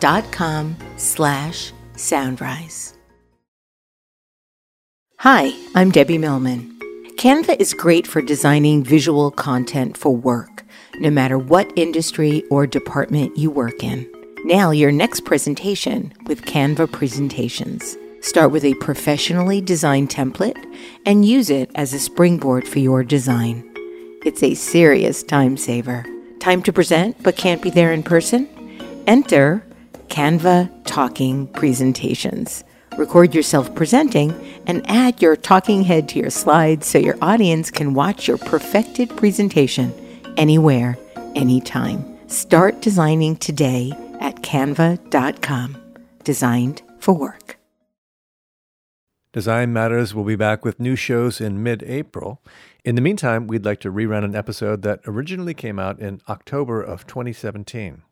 [0.00, 2.96] dot com slash soundrise.
[5.20, 6.78] Hi, I'm Debbie Millman.
[7.16, 10.64] Canva is great for designing visual content for work,
[10.96, 14.06] no matter what industry or department you work in.
[14.44, 17.96] Nail your next presentation with Canva Presentations.
[18.20, 20.62] Start with a professionally designed template
[21.06, 23.64] and use it as a springboard for your design.
[24.24, 26.04] It's a serious time saver.
[26.38, 28.48] Time to present but can't be there in person?
[29.06, 29.64] Enter
[30.08, 32.64] Canva Talking Presentations.
[32.96, 34.34] Record yourself presenting
[34.66, 39.14] and add your talking head to your slides so your audience can watch your perfected
[39.16, 39.92] presentation
[40.36, 40.96] anywhere,
[41.34, 42.16] anytime.
[42.28, 45.76] Start designing today at canva.com.
[46.24, 47.58] Designed for work.
[49.32, 52.40] Design Matters will be back with new shows in mid April.
[52.86, 56.80] In the meantime, we'd like to rerun an episode that originally came out in October
[56.80, 58.02] of 2017.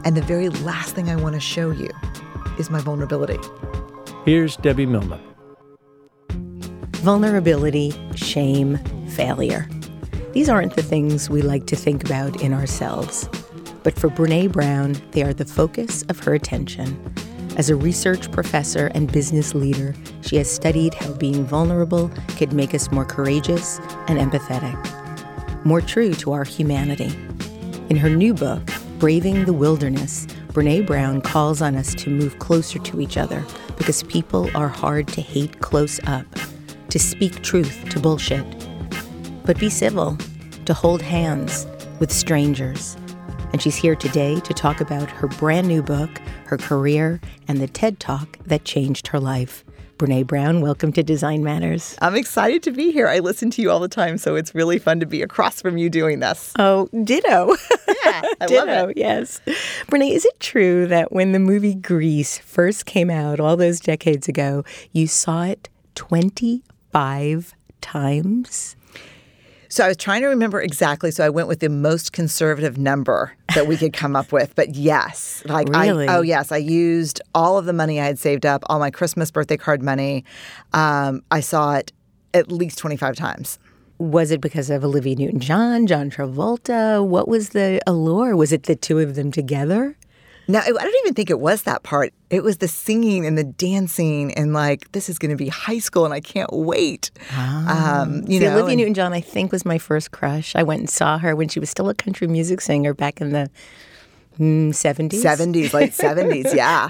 [0.05, 1.89] And the very last thing I want to show you
[2.59, 3.39] is my vulnerability.
[4.23, 5.19] Here's Debbie Millman.
[6.97, 8.77] Vulnerability, shame,
[9.07, 9.67] failure.
[10.33, 13.27] These aren't the things we like to think about in ourselves.
[13.81, 17.15] But for Brene Brown, they are the focus of her attention.
[17.57, 22.75] As a research professor and business leader, she has studied how being vulnerable could make
[22.75, 27.11] us more courageous and empathetic, more true to our humanity.
[27.89, 28.61] In her new book,
[28.99, 33.43] Braving the Wilderness, Brene Brown calls on us to move closer to each other
[33.81, 36.27] because people are hard to hate close up,
[36.89, 38.45] to speak truth to bullshit,
[39.43, 40.15] but be civil,
[40.65, 41.65] to hold hands
[41.99, 42.95] with strangers.
[43.51, 47.65] And she's here today to talk about her brand new book, her career, and the
[47.65, 49.65] TED Talk that changed her life.
[50.01, 51.95] Brene Brown, welcome to Design Matters.
[52.01, 53.07] I'm excited to be here.
[53.07, 55.77] I listen to you all the time, so it's really fun to be across from
[55.77, 56.53] you doing this.
[56.57, 57.49] Oh, ditto.
[57.87, 58.97] Yeah, I ditto, love it.
[58.97, 59.39] yes.
[59.91, 64.27] Brene, is it true that when the movie Grease first came out all those decades
[64.27, 68.75] ago, you saw it 25 times?
[69.71, 71.11] So I was trying to remember exactly.
[71.11, 74.53] So I went with the most conservative number that we could come up with.
[74.53, 76.09] But yes, like Really?
[76.09, 78.91] I, oh yes, I used all of the money I had saved up, all my
[78.91, 80.25] Christmas birthday card money.
[80.73, 81.93] Um, I saw it
[82.33, 83.59] at least twenty five times.
[83.97, 87.05] Was it because of Olivia Newton John, John Travolta?
[87.05, 88.35] What was the allure?
[88.35, 89.95] Was it the two of them together?
[90.47, 92.13] No, I don't even think it was that part.
[92.29, 95.79] It was the singing and the dancing and like this is going to be high
[95.79, 97.09] school and I can't wait.
[97.37, 100.55] Um, you See, know, Olivia and- Newton John, I think, was my first crush.
[100.55, 103.31] I went and saw her when she was still a country music singer back in
[103.31, 103.49] the
[104.39, 105.11] mm, 70s.
[105.21, 106.89] 70s, late 70s, yeah.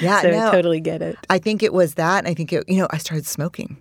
[0.00, 0.48] Yeah, So no.
[0.48, 1.16] I totally get it.
[1.30, 2.18] I think it was that.
[2.18, 3.78] And I think, it, you know, I started smoking.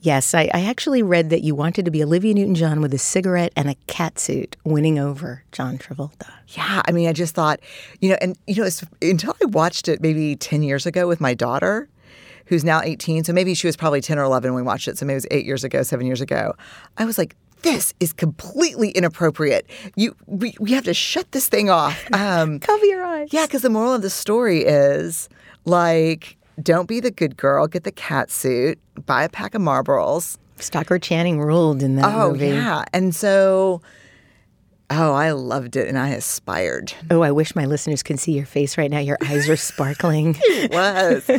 [0.00, 2.98] Yes, I, I actually read that you wanted to be Olivia Newton John with a
[2.98, 6.30] cigarette and a cat suit winning over John Travolta.
[6.48, 7.58] Yeah, I mean, I just thought,
[8.00, 8.68] you know, and you know,
[9.02, 11.88] until I watched it maybe ten years ago with my daughter,
[12.46, 14.96] who's now eighteen, so maybe she was probably ten or eleven when we watched it,
[14.98, 16.54] so maybe it was eight years ago, seven years ago.
[16.96, 19.68] I was like, this is completely inappropriate.
[19.96, 22.00] You, we, we have to shut this thing off.
[22.12, 23.28] Um, Cover your eyes.
[23.32, 25.28] yeah, because the moral of the story is
[25.64, 30.38] like, don't be the good girl, get the cat suit, buy a pack of Marlboros.
[30.56, 32.48] Stockard Channing ruled in that Oh movie.
[32.48, 33.80] yeah, and so
[34.90, 36.94] Oh, I loved it and I aspired.
[37.10, 38.98] Oh, I wish my listeners could see your face right now.
[39.00, 40.36] Your eyes are sparkling.
[40.44, 41.30] It was.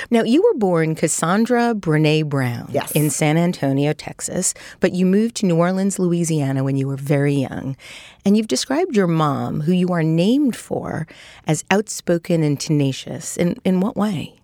[0.10, 2.90] now, you were born Cassandra Brene Brown Yes.
[2.92, 7.34] in San Antonio, Texas, but you moved to New Orleans, Louisiana when you were very
[7.34, 7.76] young.
[8.24, 11.06] And you've described your mom, who you are named for,
[11.46, 13.36] as outspoken and tenacious.
[13.36, 14.40] In, in what way?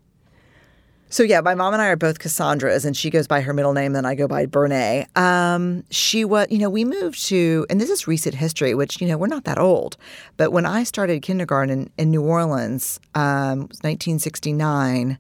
[1.13, 3.75] So yeah, my mom and I are both Cassandras, and she goes by her middle
[3.75, 5.15] name, then I go by Brené.
[5.15, 9.07] Um, she was, you know, we moved to, and this is recent history, which you
[9.07, 9.99] know we're not that old,
[10.39, 15.19] but when I started kindergarten in, in New Orleans, um, 1969,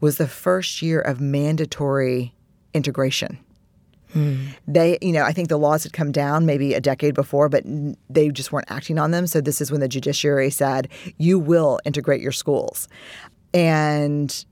[0.00, 2.34] was the first year of mandatory
[2.74, 3.38] integration.
[4.68, 7.64] They, you know, I think the laws had come down maybe a decade before, but
[8.10, 9.26] they just weren't acting on them.
[9.26, 12.86] So this is when the judiciary said, "You will integrate your schools,"
[13.54, 14.44] and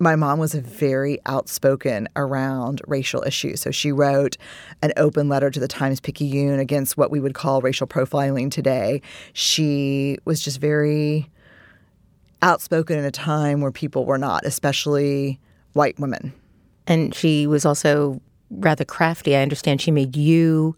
[0.00, 3.60] my mom was very outspoken around racial issues.
[3.60, 4.36] So she wrote
[4.82, 9.02] an open letter to the Times Picayune against what we would call racial profiling today.
[9.32, 11.30] She was just very
[12.42, 15.40] outspoken in a time where people were not, especially
[15.72, 16.32] white women.
[16.86, 18.20] And she was also
[18.50, 19.36] rather crafty.
[19.36, 20.76] I understand she made you,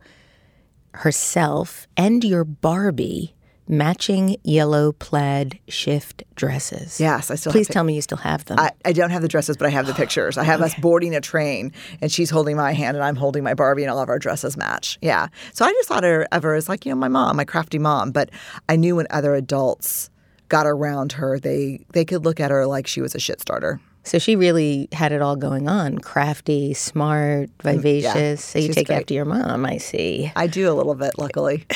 [0.92, 3.34] herself, and your Barbie
[3.68, 7.00] matching yellow plaid shift dresses.
[7.00, 8.58] Yes, I still Please tell me you still have them.
[8.58, 10.38] I, I don't have the dresses, but I have the pictures.
[10.38, 13.54] I have us boarding a train, and she's holding my hand, and I'm holding my
[13.54, 14.98] Barbie, and all of our dresses match.
[15.02, 15.28] Yeah.
[15.52, 17.78] So I just thought her, of her as like, you know, my mom, my crafty
[17.78, 18.12] mom.
[18.12, 18.30] But
[18.68, 20.10] I knew when other adults
[20.48, 23.80] got around her, they they could look at her like she was a shit starter.
[24.06, 28.44] So she really had it all going on crafty, smart, mm, vivacious.
[28.44, 29.00] so you take great.
[29.00, 30.32] after your mom, I see.
[30.36, 31.64] I do a little bit, luckily.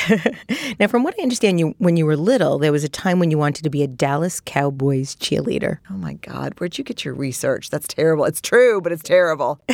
[0.79, 3.29] Now, from what I understand, you when you were little, there was a time when
[3.29, 5.79] you wanted to be a Dallas Cowboys cheerleader.
[5.89, 7.69] oh my God, where'd you get your research?
[7.69, 8.25] That's terrible.
[8.25, 9.61] It's true, but it's terrible.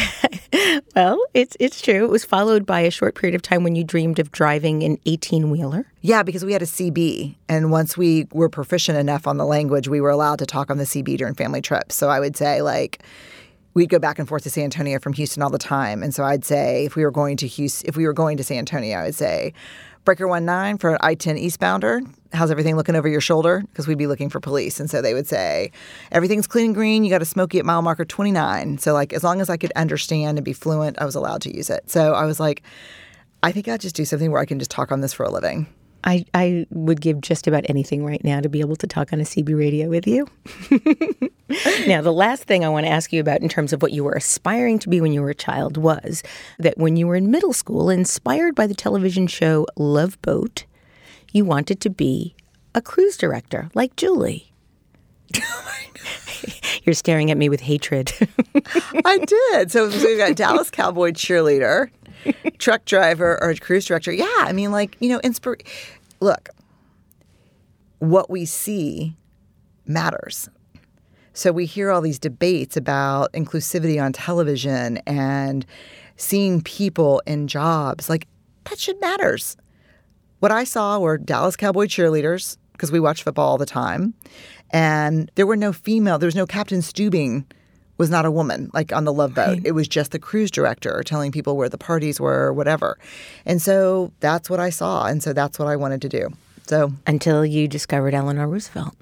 [0.95, 2.05] Well, it's it's true.
[2.05, 4.97] It was followed by a short period of time when you dreamed of driving an
[5.05, 5.85] 18 wheeler.
[6.01, 9.87] Yeah, because we had a CB, and once we were proficient enough on the language,
[9.87, 11.95] we were allowed to talk on the CB during family trips.
[11.95, 13.03] So I would say like.
[13.73, 16.23] We'd go back and forth to San Antonio from Houston all the time, and so
[16.23, 18.97] I'd say if we were going to Houston, if we were going to San Antonio,
[18.97, 19.53] I'd say,
[20.03, 22.01] "Breaker one nine for an I ten eastbounder.
[22.33, 25.13] How's everything looking over your shoulder?" Because we'd be looking for police, and so they
[25.13, 25.71] would say,
[26.11, 27.03] "Everything's clean and green.
[27.03, 28.79] You got a smoky at mile marker twenty nine.
[28.79, 31.55] So like as long as I could understand and be fluent, I was allowed to
[31.55, 31.87] use it.
[31.87, 32.63] So I was like,
[33.43, 35.29] I think I'd just do something where I can just talk on this for a
[35.29, 35.67] living.
[36.07, 39.19] I, I would give just about anything right now to be able to talk on
[39.19, 40.25] a CB radio with you.
[41.85, 44.05] now, the last thing I want to ask you about in terms of what you
[44.05, 46.23] were aspiring to be when you were a child was
[46.59, 50.63] that when you were in middle school, inspired by the television show Love Boat,
[51.33, 52.33] you wanted to be
[52.73, 54.53] a cruise director like Julie.
[56.83, 58.13] You're staring at me with hatred.
[59.03, 59.71] I did.
[59.71, 61.89] So, so we got Dallas Cowboy cheerleader,
[62.59, 64.13] truck driver, or cruise director.
[64.13, 65.59] Yeah, I mean, like you know, inspir.
[66.19, 66.49] Look,
[67.99, 69.15] what we see
[69.85, 70.49] matters.
[71.33, 75.65] So we hear all these debates about inclusivity on television and
[76.15, 78.09] seeing people in jobs.
[78.09, 78.27] Like
[78.65, 79.55] that shit matters.
[80.39, 84.13] What I saw were Dallas Cowboy cheerleaders because we watch football all the time,
[84.69, 86.19] and there were no female.
[86.19, 87.45] There was no Captain Steubing
[87.97, 89.59] was not a woman like on the Love Boat.
[89.63, 92.97] It was just the cruise director telling people where the parties were, or whatever.
[93.45, 96.29] And so that's what I saw, and so that's what I wanted to do.
[96.67, 98.95] So Until you discovered Eleanor Roosevelt.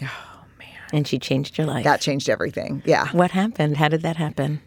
[0.04, 0.68] Oh, man.
[0.92, 1.84] And she changed your life.
[1.84, 2.82] that changed everything.
[2.86, 3.08] Yeah.
[3.12, 3.76] What happened?
[3.76, 4.60] How did that happen?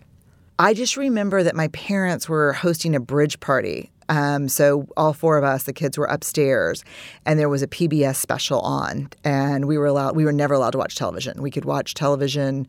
[0.59, 3.89] I just remember that my parents were hosting a bridge party.
[4.09, 6.83] Um, so all four of us, the kids, were upstairs,
[7.25, 10.15] and there was a PBS special on, and we were allowed.
[10.17, 11.41] We were never allowed to watch television.
[11.41, 12.67] We could watch television.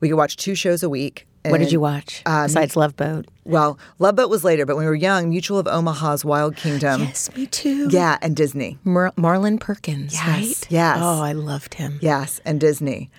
[0.00, 1.26] We could watch two shows a week.
[1.44, 3.26] What did you watch Um, besides Love Boat?
[3.44, 7.00] Well, Love Boat was later, but when we were young, Mutual of Omaha's Wild Kingdom.
[7.00, 7.88] Yes, me too.
[7.90, 8.76] Yeah, and Disney.
[8.84, 10.66] Mar- Marlin Perkins, Yes, right?
[10.70, 10.98] yes.
[11.00, 11.98] Oh, I loved him.
[12.02, 13.10] Yes, and Disney.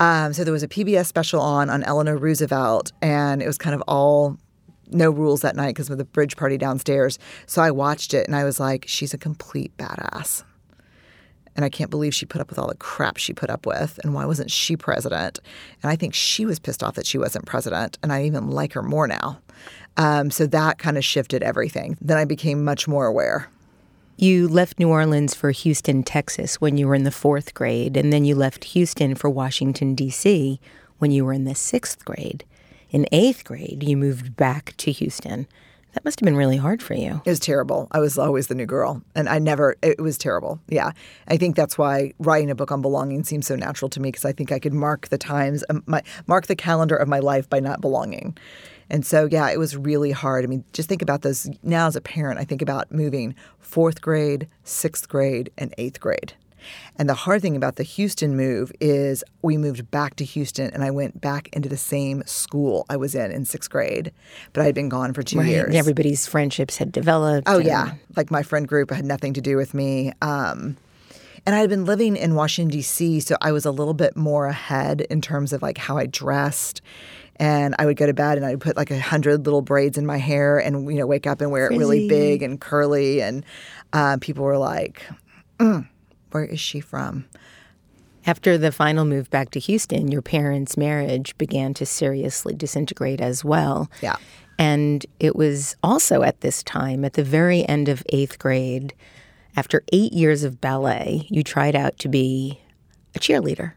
[0.00, 3.74] Um, so there was a PBS special on on Eleanor Roosevelt, and it was kind
[3.76, 4.38] of all
[4.90, 7.18] no rules that night because of the bridge party downstairs.
[7.46, 10.42] So I watched it, and I was like, she's a complete badass.
[11.58, 13.98] And I can't believe she put up with all the crap she put up with.
[14.04, 15.40] And why wasn't she president?
[15.82, 17.98] And I think she was pissed off that she wasn't president.
[18.00, 19.40] And I even like her more now.
[19.96, 21.98] Um, so that kind of shifted everything.
[22.00, 23.48] Then I became much more aware.
[24.16, 28.12] You left New Orleans for Houston, Texas when you were in the fourth grade, and
[28.12, 30.60] then you left Houston for Washington, D.C.
[30.98, 32.44] when you were in the sixth grade.
[32.90, 35.48] In eighth grade, you moved back to Houston.
[35.98, 37.20] That must have been really hard for you.
[37.24, 37.88] It was terrible.
[37.90, 39.74] I was always the new girl, and I never.
[39.82, 40.60] It was terrible.
[40.68, 40.92] Yeah,
[41.26, 44.24] I think that's why writing a book on belonging seems so natural to me because
[44.24, 47.50] I think I could mark the times, um, my mark the calendar of my life
[47.50, 48.36] by not belonging,
[48.90, 50.44] And so, yeah, it was really hard.
[50.44, 51.50] I mean, just think about those.
[51.62, 56.32] Now, as a parent, I think about moving fourth grade, sixth grade, and eighth grade.
[56.96, 60.82] And the hard thing about the Houston move is we moved back to Houston and
[60.84, 64.12] I went back into the same school I was in in sixth grade,
[64.52, 65.48] but I had been gone for two Right.
[65.48, 65.66] years.
[65.68, 67.48] And everybody's friendships had developed.
[67.48, 70.12] Oh and- yeah, like my friend group had nothing to do with me.
[70.22, 70.76] Um,
[71.46, 74.46] and I had been living in Washington D.C., so I was a little bit more
[74.48, 76.82] ahead in terms of like how I dressed.
[77.36, 79.96] And I would go to bed and I would put like a hundred little braids
[79.96, 83.22] in my hair, and you know wake up and wear it really big and curly.
[83.22, 83.44] And
[83.92, 85.02] uh, people were like,
[85.60, 85.86] "Mm,
[86.30, 87.26] "Where is she from?"
[88.26, 93.44] After the final move back to Houston, your parents' marriage began to seriously disintegrate as
[93.44, 93.90] well.
[94.02, 94.16] Yeah.
[94.58, 98.92] And it was also at this time, at the very end of eighth grade,
[99.56, 102.60] after eight years of ballet, you tried out to be
[103.14, 103.72] a cheerleader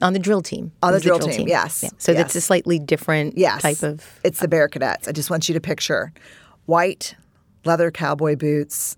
[0.00, 0.72] on, the drill team.
[0.82, 2.20] On It the drill team, yes, So yes.
[2.20, 3.62] that's a slightly different Yes.
[3.62, 4.06] type of.
[4.24, 5.08] It's the Bearkadettes.
[5.08, 6.12] I just want you to picture
[6.66, 7.16] white
[7.64, 8.96] leather cowboy boots,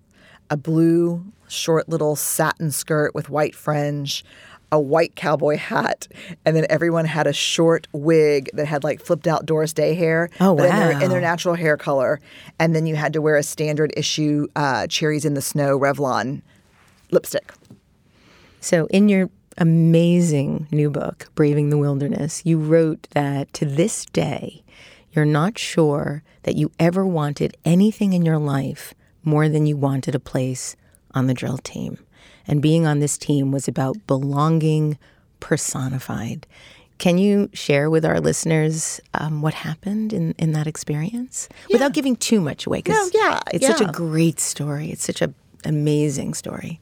[0.49, 4.25] a blue short little satin skirt with white fringe,
[4.71, 6.07] a white cowboy hat,
[6.45, 10.29] and then everyone had a short wig that had like flipped out Doris Day hair.
[10.39, 12.19] Oh, but in their, in their natural hair color.
[12.59, 16.41] And then you had to wear a standard issue uh, Cherries in the Snow Revlon
[17.11, 17.53] lipstick.
[18.59, 24.63] So, in your amazing new book, Braving the Wilderness, you wrote that to this day,
[25.11, 30.15] you're not sure that you ever wanted anything in your life more than you wanted
[30.15, 30.75] a place
[31.13, 31.97] on the drill team.
[32.47, 34.97] And being on this team was about belonging
[35.39, 36.45] personified.
[36.97, 42.15] Can you share with our listeners um, what happened in, in that experience without giving
[42.15, 42.81] too much away?
[42.81, 44.89] 'cause No, yeah, it's such a great story.
[44.91, 45.33] It's such an
[45.65, 46.79] amazing story.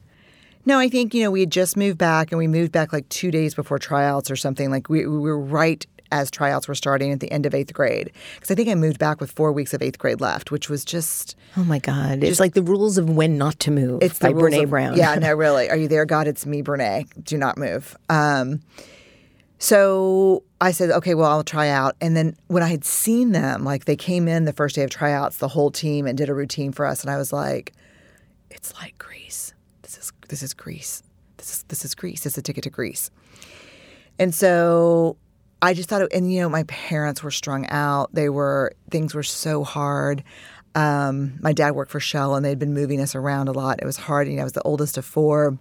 [0.64, 3.08] No, I think, you know, we had just moved back and we moved back like
[3.08, 4.70] two days before tryouts or something.
[4.70, 8.12] Like we, we were right as tryouts were starting at the end of eighth grade.
[8.34, 10.84] Because I think I moved back with four weeks of eighth grade left, which was
[10.84, 11.34] just.
[11.56, 12.22] Oh my God.
[12.22, 14.96] It's like the rules of when not to move It's by Brene of- Brown.
[14.96, 15.68] Yeah, no, really.
[15.70, 16.26] Are you there, God?
[16.28, 17.08] It's me, Brene.
[17.24, 17.96] Do not move.
[18.08, 18.60] Um,
[19.58, 21.96] so I said, okay, well, I'll try out.
[22.00, 24.90] And then when I had seen them, like they came in the first day of
[24.90, 27.72] tryouts, the whole team, and did a routine for us, and I was like,
[28.50, 29.54] it's like Grease.
[29.82, 31.02] This is this is Grease.
[31.36, 32.26] This is this is Grease.
[32.26, 33.10] It's a ticket to Grease.
[34.18, 35.16] And so
[35.62, 38.12] I just thought, it, and you know, my parents were strung out.
[38.12, 40.24] They were things were so hard.
[40.74, 43.80] Um, my dad worked for Shell, and they'd been moving us around a lot.
[43.80, 44.26] It was hard.
[44.26, 45.58] You know, I was the oldest of four,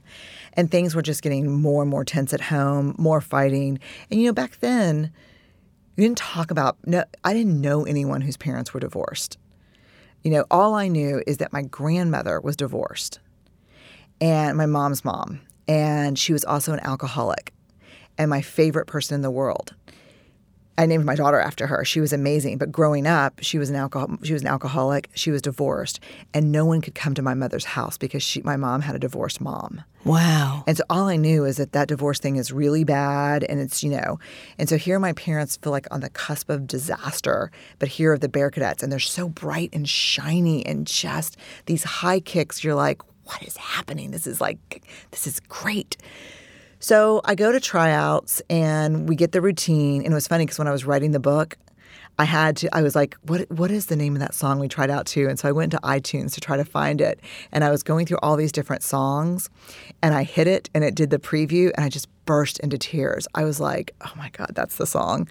[0.53, 3.79] and things were just getting more and more tense at home, more fighting.
[4.09, 5.11] And you know, back then,
[5.95, 6.77] you didn't talk about.
[6.85, 9.37] No, I didn't know anyone whose parents were divorced.
[10.23, 13.19] You know, all I knew is that my grandmother was divorced
[14.19, 15.41] and my mom's mom.
[15.67, 17.53] And she was also an alcoholic
[18.17, 19.73] and my favorite person in the world.
[20.81, 21.85] I named my daughter after her.
[21.85, 22.57] She was amazing.
[22.57, 25.11] But growing up, she was an alcohol she was an alcoholic.
[25.13, 25.99] She was divorced.
[26.33, 28.99] And no one could come to my mother's house because she my mom had a
[28.99, 29.83] divorced mom.
[30.03, 30.63] Wow.
[30.65, 33.83] And so all I knew is that that divorce thing is really bad and it's,
[33.83, 34.17] you know,
[34.57, 38.17] and so here my parents feel like on the cusp of disaster, but here are
[38.17, 42.63] the Bearkadettes and they're so bright and shiny and just these high kicks.
[42.63, 44.09] You're like, what is happening?
[44.09, 45.97] This is like, this is great.
[46.81, 50.01] So I go to tryouts and we get the routine.
[50.03, 51.55] And it was funny because when I was writing the book,
[52.19, 54.67] I had to, I was like, what, what is the name of that song we
[54.67, 55.27] tried out to?
[55.27, 57.19] And so I went to iTunes to try to find it.
[57.51, 59.49] And I was going through all these different songs
[60.01, 63.27] and I hit it and it did the preview and I just burst into tears.
[63.35, 65.29] I was like, oh my God, that's the song.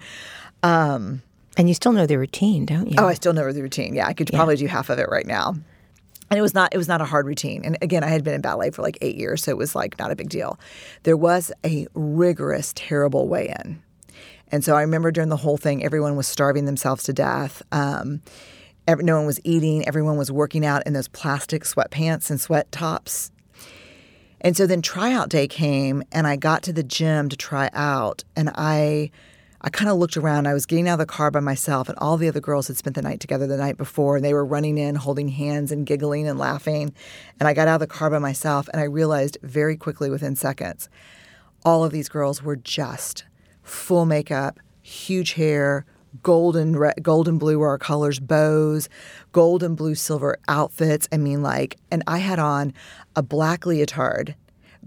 [0.63, 1.23] Um,
[1.57, 2.95] And you still know the routine, don't you?
[2.99, 3.95] Oh, I still know the routine.
[3.95, 5.57] Yeah, I could probably do half of it right now.
[6.31, 7.65] And it was not it was not a hard routine.
[7.65, 9.99] And again, I had been in ballet for like 8 years, so it was like
[9.99, 10.59] not a big deal.
[11.03, 13.83] There was a rigorous terrible weigh-in.
[14.53, 17.63] And so I remember during the whole thing everyone was starving themselves to death.
[17.73, 18.23] Um
[18.87, 22.71] every, no one was eating, everyone was working out in those plastic sweatpants and sweat
[22.73, 23.31] tops.
[24.41, 28.25] And so then tryout day came and I got to the gym to try out
[28.37, 29.11] and I
[29.63, 30.47] I kind of looked around.
[30.47, 32.79] I was getting out of the car by myself and all the other girls had
[32.79, 35.85] spent the night together the night before and they were running in holding hands and
[35.85, 36.95] giggling and laughing.
[37.39, 40.35] And I got out of the car by myself and I realized very quickly within
[40.35, 40.89] seconds
[41.63, 43.25] all of these girls were just
[43.63, 45.85] full makeup, huge hair,
[46.23, 48.89] golden re- golden blue were our colors, bows,
[49.33, 51.07] gold and blue silver outfits.
[51.13, 52.73] I mean like and I had on
[53.15, 54.35] a black leotard,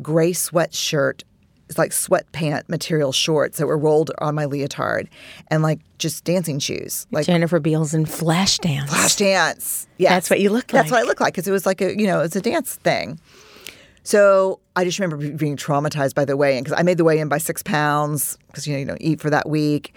[0.01, 1.21] gray sweatshirt,
[1.69, 5.09] it's like sweatpant material shorts that were rolled on my leotard
[5.47, 7.07] and like just dancing shoes.
[7.11, 8.89] Like Jennifer Beals in Flash Dance.
[8.89, 9.87] flash dance.
[9.97, 10.11] Yes.
[10.11, 10.83] That's what you look like.
[10.83, 12.75] That's what I look like because it was like a, you know, it's a dance
[12.75, 13.19] thing.
[14.03, 17.37] So I just remember being traumatized by the weigh-in because I made the weigh-in by
[17.37, 19.93] six pounds because you know you don't eat for that week.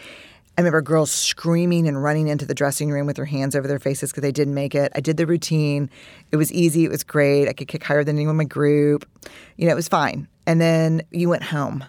[0.56, 3.78] I remember girls screaming and running into the dressing room with their hands over their
[3.78, 4.90] faces because they didn't make it.
[4.94, 5.90] I did the routine.
[6.32, 6.84] It was easy.
[6.86, 7.46] It was great.
[7.46, 9.06] I could kick higher than anyone in my group.
[9.56, 10.28] You know, it was fine.
[10.46, 11.84] And then you went home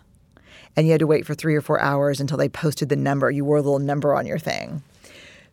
[0.75, 3.31] and you had to wait for three or four hours until they posted the number.
[3.31, 4.83] You wore a little number on your thing.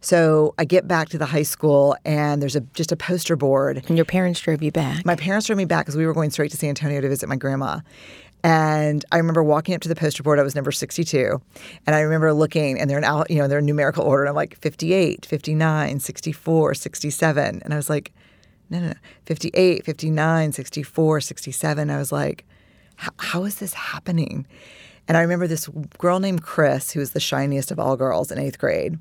[0.01, 3.83] So I get back to the high school and there's a just a poster board.
[3.89, 5.03] And your parents drove you back.
[5.07, 7.27] My parents drove me back because we were going straight to San Antonio to visit
[7.27, 7.81] my grandma.
[8.45, 10.39] And I remember walking up to the poster board.
[10.39, 11.41] I was number 62.
[11.87, 14.23] And I remember looking, and they're in, you know, they're in numerical order.
[14.23, 17.63] And I'm like 58, 59, 64, 67.
[17.65, 18.13] And I was like,
[18.69, 21.91] no, no, no, 58, 59, 64, 67.
[21.91, 22.45] I was like,
[22.97, 24.47] how is this happening?
[25.09, 28.39] And I remember this girl named Chris, who was the shiniest of all girls in
[28.39, 28.99] eighth grade,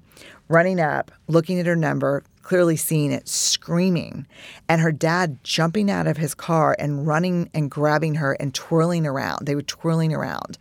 [0.48, 4.28] running up, looking at her number, clearly seeing it, screaming,
[4.70, 9.08] and her dad jumping out of his car and running and grabbing her and twirling
[9.08, 9.48] around.
[9.48, 10.58] They were twirling around.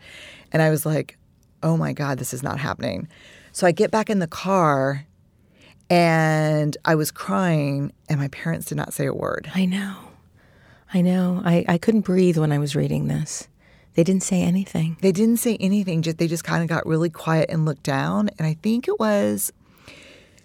[0.52, 1.18] And I was like,
[1.62, 3.08] oh my God, this is not happening.
[3.52, 5.06] So I get back in the car
[5.90, 9.50] and I was crying, and my parents did not say a word.
[9.54, 9.96] I know.
[10.94, 11.42] I know.
[11.44, 13.48] I, I couldn't breathe when I was reading this.
[13.94, 14.96] They didn't say anything.
[15.02, 16.00] They didn't say anything.
[16.00, 18.30] Just they just kind of got really quiet and looked down.
[18.38, 19.52] And I think it was.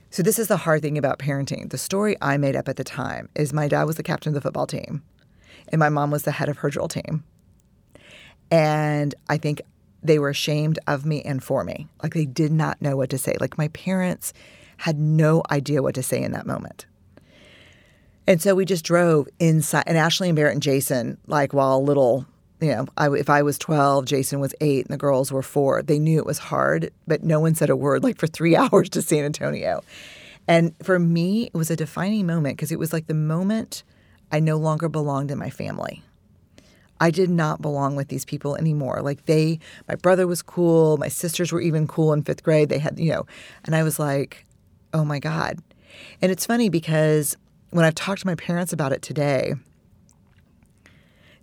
[0.09, 1.69] So this is the hard thing about parenting.
[1.69, 4.33] The story I made up at the time is my dad was the captain of
[4.35, 5.03] the football team,
[5.69, 7.23] and my mom was the head of her drill team.
[8.49, 9.61] And I think
[10.01, 11.87] they were ashamed of me and for me.
[12.01, 13.35] Like they did not know what to say.
[13.39, 14.31] Like my parents
[14.77, 16.85] had no idea what to say in that moment.
[18.25, 22.25] And so we just drove inside, and Ashley and Barrett and Jason, like while little
[22.59, 25.83] you know, I, if I was 12, Jason was eight, and the girls were four.
[25.83, 28.89] They knew it was hard, but no one said a word like for three hours
[28.91, 29.83] to San Antonio.
[30.47, 33.83] And for me, it was a defining moment because it was like the moment
[34.31, 36.03] I no longer belonged in my family.
[36.99, 39.01] I did not belong with these people anymore.
[39.01, 42.69] Like they, my brother was cool, my sisters were even cool in fifth grade.
[42.69, 43.25] They had, you know,
[43.65, 44.45] and I was like,
[44.93, 45.59] oh my God.
[46.21, 47.37] And it's funny because
[47.69, 49.53] when I've talked to my parents about it today,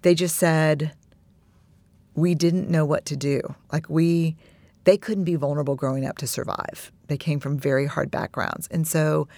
[0.02, 0.92] they just said,
[2.14, 3.40] we didn't know what to do.
[3.73, 4.37] Like we
[4.85, 6.92] they couldn't be vulnerable growing up to survive.
[7.09, 8.68] They came from very hard backgrounds.
[8.71, 9.28] And so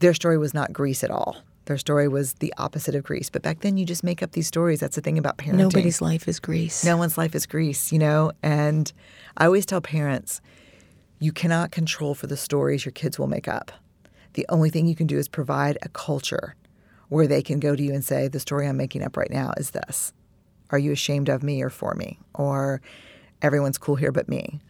[0.00, 1.36] their story was not Grease at all.
[1.66, 3.30] Their story was the opposite of Grease.
[3.30, 4.80] But back then you just make up these stories.
[4.80, 5.54] That's the thing about parenting.
[5.54, 6.84] Nobody's life is Grease.
[6.84, 8.32] No one's life is Grease, you know?
[8.42, 8.92] And
[9.36, 10.40] I always tell parents,
[11.18, 13.72] you cannot control for the stories your kids will make up.
[14.34, 16.54] The only thing you can do is provide a culture
[17.08, 19.52] where they can go to you and say, the story I'm making up right now
[19.56, 20.12] is this.
[20.70, 22.18] Are you ashamed of me or for me?
[22.34, 22.80] Or
[23.42, 24.60] everyone's cool here but me.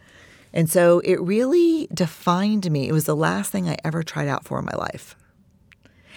[0.53, 2.87] And so it really defined me.
[2.87, 5.15] It was the last thing I ever tried out for in my life.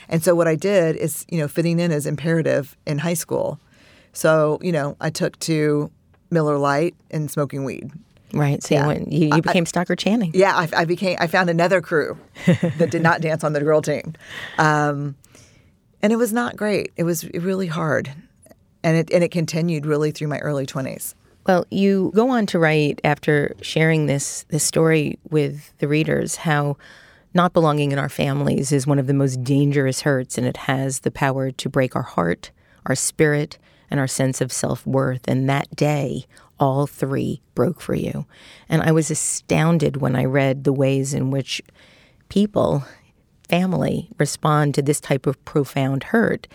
[0.09, 3.61] And so what I did is, you know, fitting in is imperative in high school.
[4.13, 5.91] So, you know, I took to
[6.31, 7.91] Miller Lite and smoking weed.
[8.33, 8.63] Right.
[8.63, 8.83] So yeah.
[8.83, 10.31] you, went, you, you became I, Stockard Channing.
[10.35, 11.17] Yeah, I, I, became.
[11.21, 14.15] I found another crew that did not dance on the girl team,
[14.59, 15.17] um,
[16.01, 16.93] and it was not great.
[16.97, 18.13] It was really hard
[18.83, 21.15] and it and it continued really through my early 20s.
[21.47, 26.77] Well, you go on to write after sharing this this story with the readers how
[27.33, 31.01] not belonging in our families is one of the most dangerous hurts and it has
[31.01, 32.51] the power to break our heart,
[32.87, 33.57] our spirit,
[33.91, 35.23] and our sense of self-worth.
[35.29, 36.27] And that day,
[36.59, 38.27] all three broke for you.
[38.69, 41.63] And I was astounded when I read the ways in which
[42.29, 42.85] people,
[43.49, 46.49] family, respond to this type of profound hurt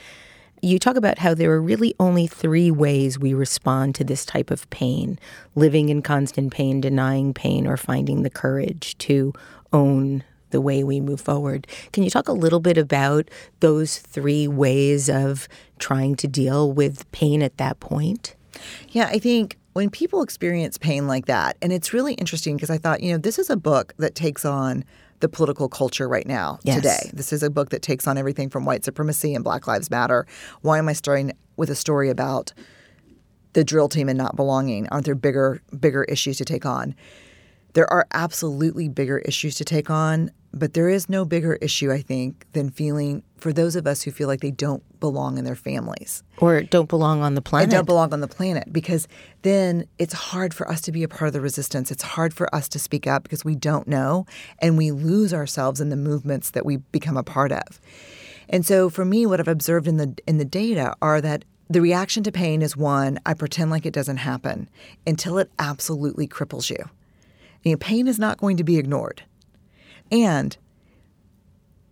[0.66, 4.50] you talk about how there are really only three ways we respond to this type
[4.50, 5.20] of pain
[5.54, 9.32] living in constant pain, denying pain, or finding the courage to
[9.72, 11.68] own the way we move forward.
[11.94, 15.48] Can you talk a little bit about those three ways of
[15.80, 18.36] trying to deal with pain at that point?
[18.90, 22.78] Yeah, I think when people experience pain like that, and it's really interesting because I
[22.78, 24.84] thought, you know, this is a book that takes on
[25.20, 26.76] the political culture right now yes.
[26.76, 27.12] today.
[27.14, 30.26] This is a book that takes on everything from white supremacy and Black Lives Matter.
[30.62, 32.54] Why am I starting with a story about
[33.54, 34.88] the drill team and not belonging?
[34.90, 36.96] Aren't there bigger bigger issues to take on?
[37.74, 42.02] There are absolutely bigger issues to take on, but there is no bigger issue, I
[42.02, 45.56] think, than feeling for those of us who feel like they don't belong in their
[45.56, 47.66] families or don't belong on the planet.
[47.66, 49.08] And don't belong on the planet because
[49.42, 51.92] then it's hard for us to be a part of the resistance.
[51.92, 54.26] It's hard for us to speak up because we don't know
[54.60, 57.82] and we lose ourselves in the movements that we become a part of.
[58.48, 61.82] And so for me what I've observed in the in the data are that the
[61.82, 64.70] reaction to pain is one, I pretend like it doesn't happen
[65.06, 66.90] until it absolutely cripples you.
[67.64, 69.24] You know, pain is not going to be ignored.
[70.12, 70.58] And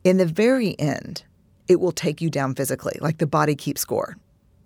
[0.03, 1.23] in the very end,
[1.67, 4.17] it will take you down physically, like the body keeps score,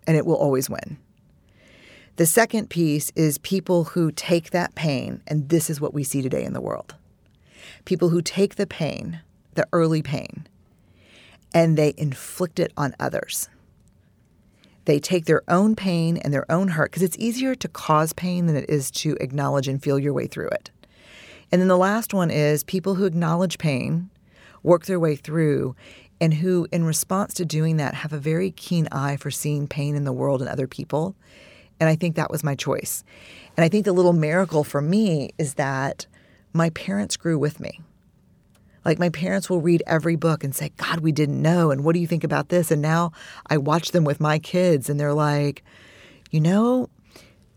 [0.06, 0.98] and it will always win.
[2.16, 6.20] The second piece is people who take that pain, and this is what we see
[6.22, 6.94] today in the world.
[7.84, 9.20] people who take the pain,
[9.54, 10.46] the early pain,
[11.54, 13.48] and they inflict it on others.
[14.84, 18.46] They take their own pain and their own hurt because it's easier to cause pain
[18.46, 20.70] than it is to acknowledge and feel your way through it.
[21.50, 24.10] And then the last one is people who acknowledge pain,
[24.62, 25.74] work their way through,
[26.20, 29.94] and who, in response to doing that, have a very keen eye for seeing pain
[29.94, 31.14] in the world and other people.
[31.80, 33.04] And I think that was my choice.
[33.56, 36.06] And I think the little miracle for me is that
[36.52, 37.80] my parents grew with me.
[38.84, 41.70] Like my parents will read every book and say, God, we didn't know.
[41.70, 42.70] And what do you think about this?
[42.70, 43.12] And now
[43.46, 45.62] I watch them with my kids and they're like,
[46.30, 46.88] you know,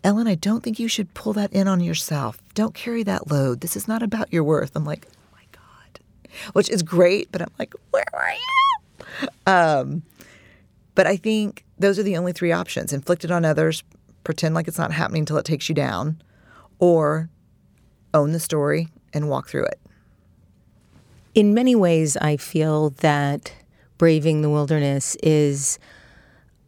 [0.03, 2.39] Ellen, I don't think you should pull that in on yourself.
[2.53, 3.61] Don't carry that load.
[3.61, 4.75] This is not about your worth.
[4.75, 5.99] I'm like, oh my God,
[6.53, 9.27] which is great, but I'm like, where are you?
[9.45, 10.03] Um,
[10.95, 13.83] but I think those are the only three options inflict it on others,
[14.23, 16.21] pretend like it's not happening until it takes you down,
[16.79, 17.29] or
[18.13, 19.79] own the story and walk through it.
[21.33, 23.53] In many ways, I feel that
[23.97, 25.79] Braving the Wilderness is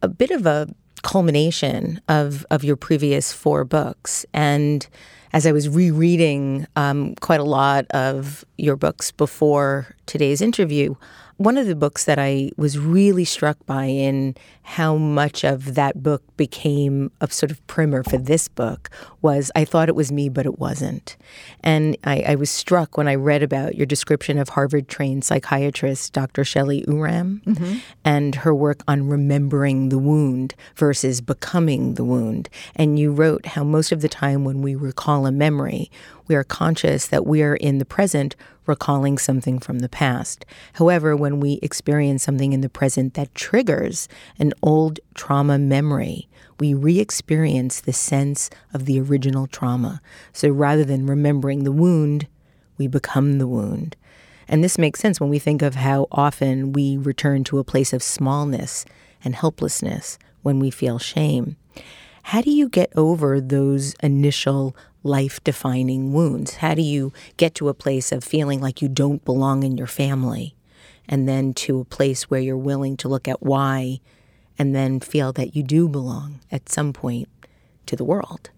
[0.02, 0.68] a bit of a
[1.04, 4.26] culmination of, of your previous four books.
[4.32, 4.84] And
[5.32, 10.94] as I was rereading um, quite a lot of your books before today's interview,
[11.36, 16.02] one of the books that I was really struck by in how much of that
[16.02, 18.88] book became a sort of primer for this book
[19.20, 21.16] was I thought it was me, but it wasn't.
[21.62, 26.12] And I, I was struck when I read about your description of Harvard trained psychiatrist
[26.12, 26.44] Dr.
[26.44, 27.78] Shelley Uram mm-hmm.
[28.04, 32.48] and her work on remembering the wound versus becoming the wound.
[32.76, 35.90] And you wrote how most of the time when we recall a memory,
[36.26, 40.44] we are conscious that we are in the present recalling something from the past.
[40.74, 44.08] However, when we experience something in the present that triggers
[44.38, 50.00] an old trauma memory, we re experience the sense of the original trauma.
[50.32, 52.26] So rather than remembering the wound,
[52.78, 53.96] we become the wound.
[54.48, 57.92] And this makes sense when we think of how often we return to a place
[57.92, 58.84] of smallness
[59.24, 61.56] and helplessness when we feel shame.
[62.24, 66.56] How do you get over those initial life defining wounds?
[66.56, 69.86] How do you get to a place of feeling like you don't belong in your
[69.86, 70.56] family
[71.08, 74.00] and then to a place where you're willing to look at why
[74.58, 77.28] and then feel that you do belong at some point
[77.86, 78.50] to the world?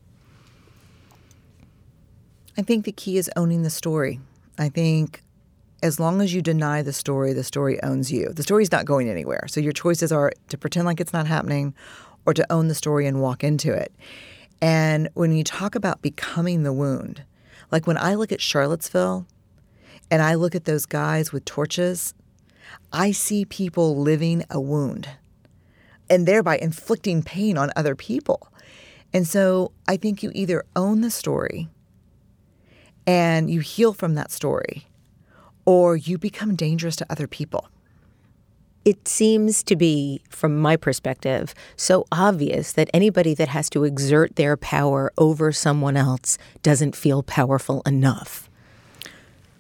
[2.56, 4.20] I think the key is owning the story.
[4.58, 5.22] I think
[5.82, 8.32] as long as you deny the story, the story owns you.
[8.32, 9.44] The story's not going anywhere.
[9.48, 11.74] So your choices are to pretend like it's not happening
[12.24, 13.92] or to own the story and walk into it.
[14.60, 17.24] And when you talk about becoming the wound,
[17.70, 19.26] like when I look at Charlottesville
[20.10, 22.14] and I look at those guys with torches,
[22.92, 25.08] I see people living a wound
[26.08, 28.48] and thereby inflicting pain on other people.
[29.12, 31.68] And so I think you either own the story
[33.06, 34.88] and you heal from that story,
[35.64, 37.68] or you become dangerous to other people
[38.86, 44.36] it seems to be, from my perspective, so obvious that anybody that has to exert
[44.36, 48.48] their power over someone else doesn't feel powerful enough.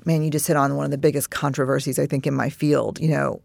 [0.04, 3.00] Man, you just hit on one of the biggest controversies, I think, in my field.
[3.00, 3.42] You know,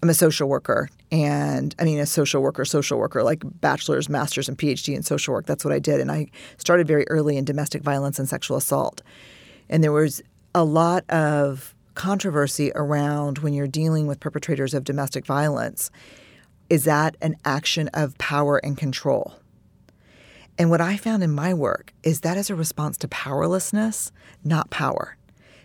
[0.00, 4.48] I'm a social worker, and I mean, a social worker, social worker, like bachelor's, master's,
[4.48, 5.44] and PhD in social work.
[5.44, 6.00] That's what I did.
[6.00, 9.02] And I started very early in domestic violence and sexual assault.
[9.68, 10.22] And there was
[10.54, 15.90] a lot of controversy around when you're dealing with perpetrators of domestic violence
[16.70, 19.34] is that an action of power and control?
[20.56, 24.70] And what I found in my work is that is a response to powerlessness, not
[24.70, 25.18] power.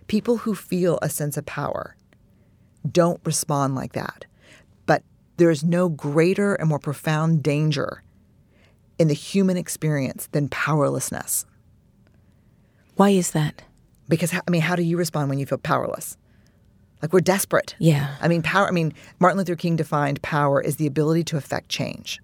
[0.07, 1.95] People who feel a sense of power
[2.91, 4.25] don't respond like that.
[4.85, 5.03] But
[5.37, 8.03] there is no greater and more profound danger
[8.99, 11.45] in the human experience than powerlessness.
[12.97, 13.61] Why is that?
[14.09, 16.17] Because, I mean, how do you respond when you feel powerless?
[17.01, 17.75] Like we're desperate.
[17.79, 18.15] Yeah.
[18.21, 21.69] I mean, power, I mean, Martin Luther King defined power as the ability to affect
[21.69, 22.19] change.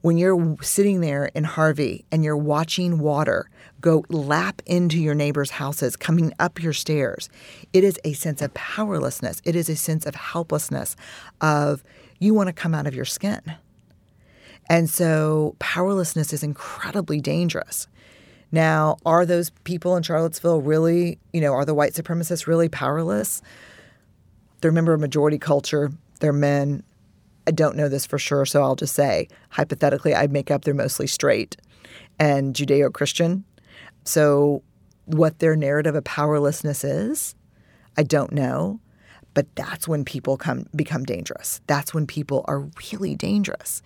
[0.00, 3.48] When you're sitting there in Harvey and you're watching water
[3.80, 7.30] go lap into your neighbors' houses, coming up your stairs,
[7.72, 9.40] it is a sense of powerlessness.
[9.44, 10.94] It is a sense of helplessness,
[11.40, 11.82] of
[12.18, 13.40] you want to come out of your skin.
[14.68, 17.86] And so powerlessness is incredibly dangerous.
[18.54, 23.42] Now, are those people in Charlottesville really, you know, are the white supremacists really powerless?
[24.60, 25.90] They're a member of majority culture.
[26.20, 26.84] They're men.
[27.48, 30.72] I don't know this for sure, so I'll just say hypothetically, I'd make up they're
[30.72, 31.56] mostly straight
[32.20, 33.44] and Judeo Christian.
[34.04, 34.62] So,
[35.06, 37.34] what their narrative of powerlessness is,
[37.96, 38.78] I don't know.
[39.34, 41.60] But that's when people come become dangerous.
[41.66, 43.82] That's when people are really dangerous.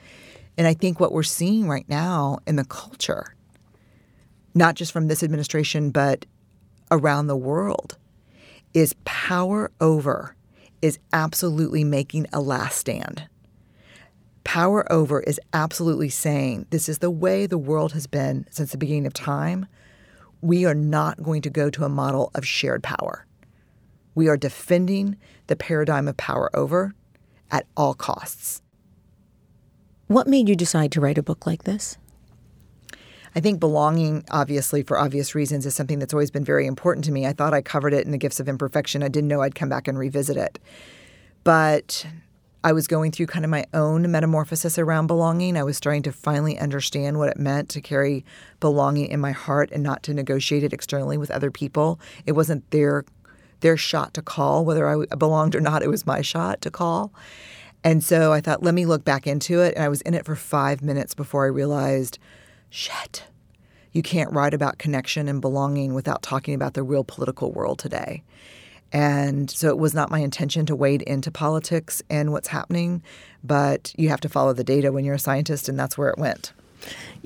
[0.58, 3.34] And I think what we're seeing right now in the culture
[4.58, 6.26] not just from this administration, but
[6.90, 7.96] around the world,
[8.74, 10.36] is power over
[10.82, 13.28] is absolutely making a last stand.
[14.44, 18.78] Power over is absolutely saying this is the way the world has been since the
[18.78, 19.66] beginning of time.
[20.40, 23.26] We are not going to go to a model of shared power.
[24.14, 25.16] We are defending
[25.48, 26.94] the paradigm of power over
[27.50, 28.62] at all costs.
[30.06, 31.98] What made you decide to write a book like this?
[33.38, 37.12] I think belonging, obviously, for obvious reasons, is something that's always been very important to
[37.12, 37.24] me.
[37.24, 39.00] I thought I covered it in The Gifts of Imperfection.
[39.00, 40.58] I didn't know I'd come back and revisit it.
[41.44, 42.04] But
[42.64, 45.56] I was going through kind of my own metamorphosis around belonging.
[45.56, 48.24] I was starting to finally understand what it meant to carry
[48.58, 52.00] belonging in my heart and not to negotiate it externally with other people.
[52.26, 53.04] It wasn't their
[53.60, 55.84] their shot to call whether I belonged or not.
[55.84, 57.12] It was my shot to call.
[57.84, 59.76] And so I thought, let me look back into it.
[59.76, 62.18] And I was in it for five minutes before I realized–
[62.70, 63.24] shit,
[63.92, 68.22] you can't write about connection and belonging without talking about the real political world today.
[68.92, 73.02] And so it was not my intention to wade into politics and what's happening,
[73.44, 76.18] but you have to follow the data when you're a scientist, and that's where it
[76.18, 76.52] went.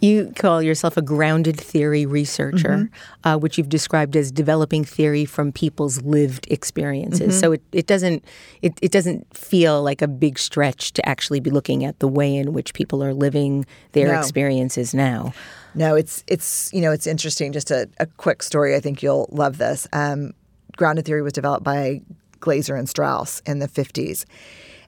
[0.00, 3.28] You call yourself a grounded theory researcher, mm-hmm.
[3.28, 7.34] uh, which you've described as developing theory from people's lived experiences.
[7.34, 7.40] Mm-hmm.
[7.40, 8.24] So it, it doesn't
[8.62, 12.34] it, it doesn't feel like a big stretch to actually be looking at the way
[12.34, 14.18] in which people are living their no.
[14.18, 15.32] experiences now.
[15.74, 17.52] No, it's it's you know it's interesting.
[17.52, 18.74] Just a, a quick story.
[18.74, 19.86] I think you'll love this.
[19.92, 20.32] Um,
[20.76, 22.02] grounded theory was developed by
[22.40, 24.26] Glaser and Strauss in the fifties,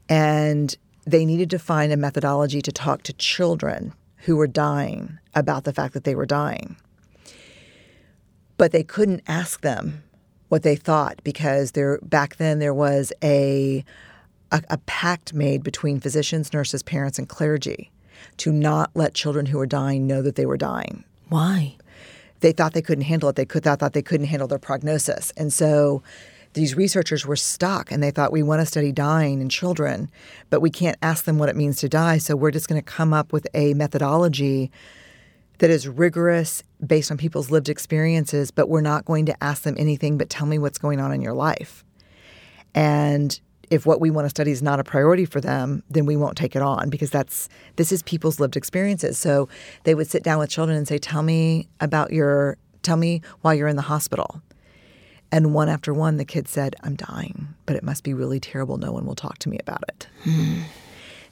[0.09, 3.93] and they needed to find a methodology to talk to children
[4.25, 6.77] who were dying about the fact that they were dying.
[8.57, 10.03] But they couldn't ask them
[10.49, 13.85] what they thought because there back then there was a,
[14.51, 17.91] a, a pact made between physicians, nurses, parents, and clergy
[18.39, 21.05] to not let children who were dying know that they were dying.
[21.29, 21.77] Why?
[22.41, 23.37] They thought they couldn't handle it.
[23.37, 26.03] They could thought they couldn't handle their prognosis, and so
[26.55, 30.11] these researchers were stuck and they thought we want to study dying in children,
[30.51, 32.19] but we can't ask them what it means to die.
[32.19, 34.71] So we're just going to come up with a methodology
[35.59, 39.75] that is rigorous based on people's lived experiences, but we're not going to ask them
[39.79, 41.85] anything but tell me what's going on in your life.
[42.75, 43.39] And
[43.71, 46.37] if what we want to study is not a priority for them, then we won't
[46.37, 49.19] take it on because that's this is people's lived experiences.
[49.19, 49.49] So
[49.85, 53.55] they would sit down with children and say, "Tell me about your tell me why
[53.55, 54.43] you're in the hospital."
[55.35, 58.77] And one after one, the kid said, I'm dying, but it must be really terrible.
[58.77, 60.07] No one will talk to me about it.
[60.23, 60.61] Hmm.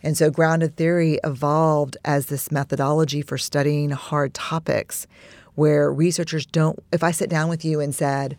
[0.03, 5.07] And so, grounded theory evolved as this methodology for studying hard topics
[5.55, 6.83] where researchers don't.
[6.91, 8.37] If I sit down with you and said,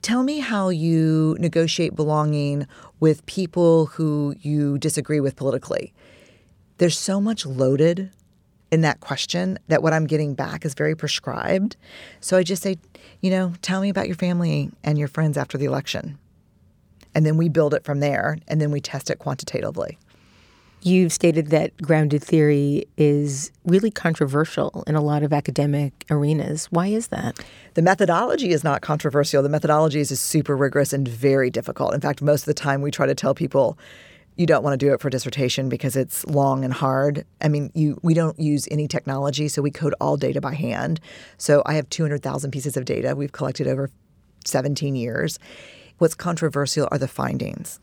[0.00, 2.66] Tell me how you negotiate belonging
[2.98, 5.92] with people who you disagree with politically.
[6.78, 8.10] There's so much loaded
[8.72, 11.76] in that question that what I'm getting back is very prescribed.
[12.20, 12.78] So I just say,
[13.20, 16.18] you know, tell me about your family and your friends after the election.
[17.14, 19.98] And then we build it from there and then we test it quantitatively.
[20.84, 26.66] You've stated that grounded theory is really controversial in a lot of academic arenas.
[26.72, 27.38] Why is that?
[27.74, 29.42] The methodology is not controversial.
[29.44, 31.94] The methodology is super rigorous and very difficult.
[31.94, 33.78] In fact, most of the time we try to tell people
[34.36, 37.26] you don't want to do it for dissertation because it's long and hard.
[37.40, 41.00] I mean, you we don't use any technology, so we code all data by hand.
[41.36, 43.90] So I have 200,000 pieces of data we've collected over
[44.44, 45.38] 17 years.
[45.98, 47.78] What's controversial are the findings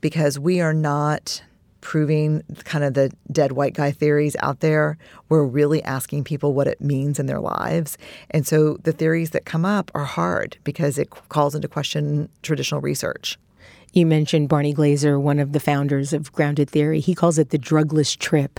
[0.00, 1.42] because we are not
[1.80, 4.96] proving kind of the dead white guy theories out there.
[5.28, 7.98] We're really asking people what it means in their lives.
[8.30, 12.80] And so the theories that come up are hard because it calls into question traditional
[12.80, 13.38] research.
[13.94, 16.98] You mentioned Barney Glaser, one of the founders of grounded theory.
[16.98, 18.58] He calls it the drugless trip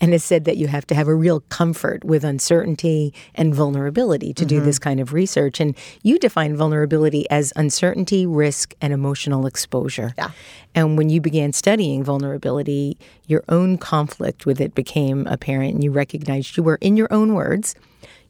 [0.00, 4.32] and has said that you have to have a real comfort with uncertainty and vulnerability
[4.34, 4.60] to mm-hmm.
[4.60, 5.58] do this kind of research.
[5.58, 10.14] And you define vulnerability as uncertainty, risk, and emotional exposure.
[10.16, 10.30] Yeah.
[10.72, 12.96] And when you began studying vulnerability,
[13.26, 17.34] your own conflict with it became apparent and you recognized you were, in your own
[17.34, 17.74] words,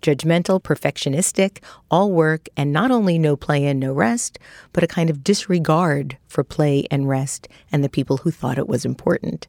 [0.02, 1.58] judgmental, perfectionistic,
[1.90, 4.38] all work, and not only no play and no rest,
[4.72, 8.68] but a kind of disregard for play and rest and the people who thought it
[8.68, 9.46] was important.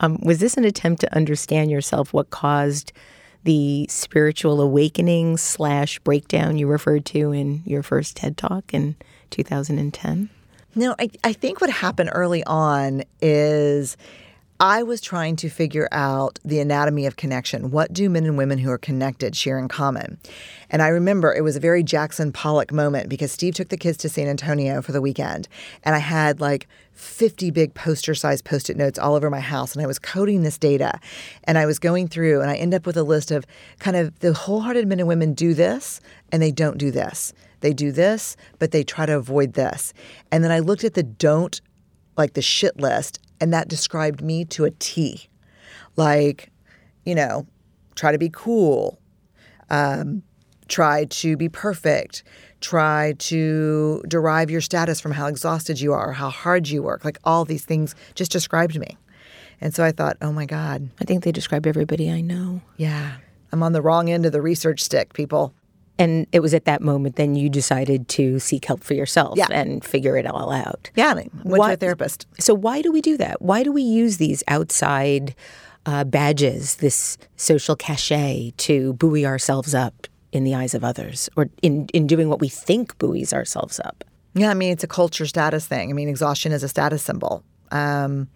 [0.00, 2.92] Um, was this an attempt to understand yourself, what caused
[3.44, 8.96] the spiritual awakening slash breakdown you referred to in your first TED Talk in
[9.30, 10.28] 2010?
[10.74, 13.96] No, I, I think what happened early on is
[14.60, 17.70] I was trying to figure out the anatomy of connection.
[17.70, 20.18] What do men and women who are connected share in common?
[20.68, 23.98] And I remember it was a very Jackson Pollock moment because Steve took the kids
[23.98, 25.46] to San Antonio for the weekend.
[25.84, 29.74] And I had like 50 big poster sized post it notes all over my house.
[29.74, 30.98] And I was coding this data
[31.44, 33.46] and I was going through and I end up with a list of
[33.78, 36.00] kind of the wholehearted men and women do this
[36.32, 37.32] and they don't do this.
[37.60, 39.94] They do this, but they try to avoid this.
[40.32, 41.60] And then I looked at the don't,
[42.16, 45.28] like the shit list, and that described me to a T.
[45.96, 46.50] Like,
[47.04, 47.46] you know,
[47.94, 48.98] try to be cool,
[49.70, 50.22] um,
[50.68, 52.22] try to be perfect,
[52.60, 57.04] try to derive your status from how exhausted you are, how hard you work.
[57.04, 58.96] Like all these things just described me.
[59.60, 60.88] And so I thought, oh my God.
[61.00, 62.60] I think they describe everybody I know.
[62.76, 63.16] Yeah.
[63.50, 65.52] I'm on the wrong end of the research stick, people.
[65.98, 69.46] And it was at that moment then you decided to seek help for yourself Yeah.
[69.50, 70.90] and figure it all out.
[70.94, 71.10] Yeah.
[71.16, 72.26] I went to a therapist.
[72.38, 73.42] So why do we do that?
[73.42, 75.34] Why do we use these outside
[75.86, 81.48] uh, badges, this social cachet, to buoy ourselves up in the eyes of others, or
[81.62, 84.04] in in doing what we think buoys ourselves up?
[84.34, 85.90] Yeah, I mean, it's a culture status thing.
[85.90, 87.42] I mean, exhaustion is a status symbol.
[87.72, 88.28] Um,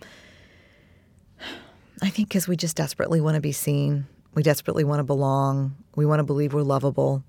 [2.00, 4.06] I think because we just desperately want to be seen.
[4.34, 5.76] We desperately want to belong.
[5.94, 7.22] We want to believe we're lovable.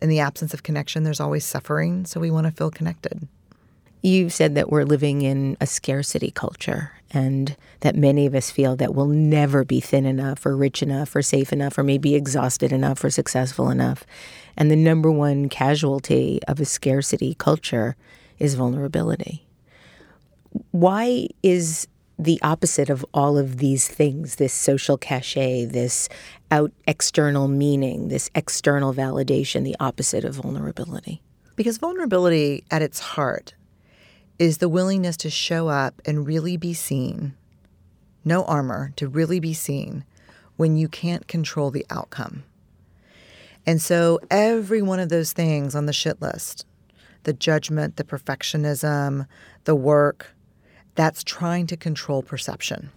[0.00, 2.04] In the absence of connection, there's always suffering.
[2.04, 3.26] So we want to feel connected.
[4.02, 8.76] You said that we're living in a scarcity culture and that many of us feel
[8.76, 12.72] that we'll never be thin enough or rich enough or safe enough or maybe exhausted
[12.72, 14.04] enough or successful enough.
[14.56, 17.96] And the number one casualty of a scarcity culture
[18.38, 19.46] is vulnerability.
[20.72, 26.08] Why is the opposite of all of these things this social cachet, this
[26.50, 31.22] out external meaning, this external validation, the opposite of vulnerability?
[31.56, 33.54] Because vulnerability at its heart
[34.38, 37.34] is the willingness to show up and really be seen,
[38.24, 40.04] no armor, to really be seen
[40.56, 42.44] when you can't control the outcome.
[43.66, 46.66] And so every one of those things on the shit list,
[47.22, 49.26] the judgment, the perfectionism,
[49.64, 50.33] the work,
[50.94, 52.90] that's trying to control perception.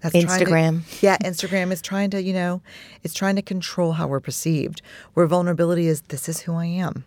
[0.00, 1.02] That's trying to- Instagram.
[1.02, 2.60] yeah, Instagram is trying to, you know,
[3.02, 4.82] it's trying to control how we're perceived.
[5.14, 7.04] Where vulnerability is, this is who I am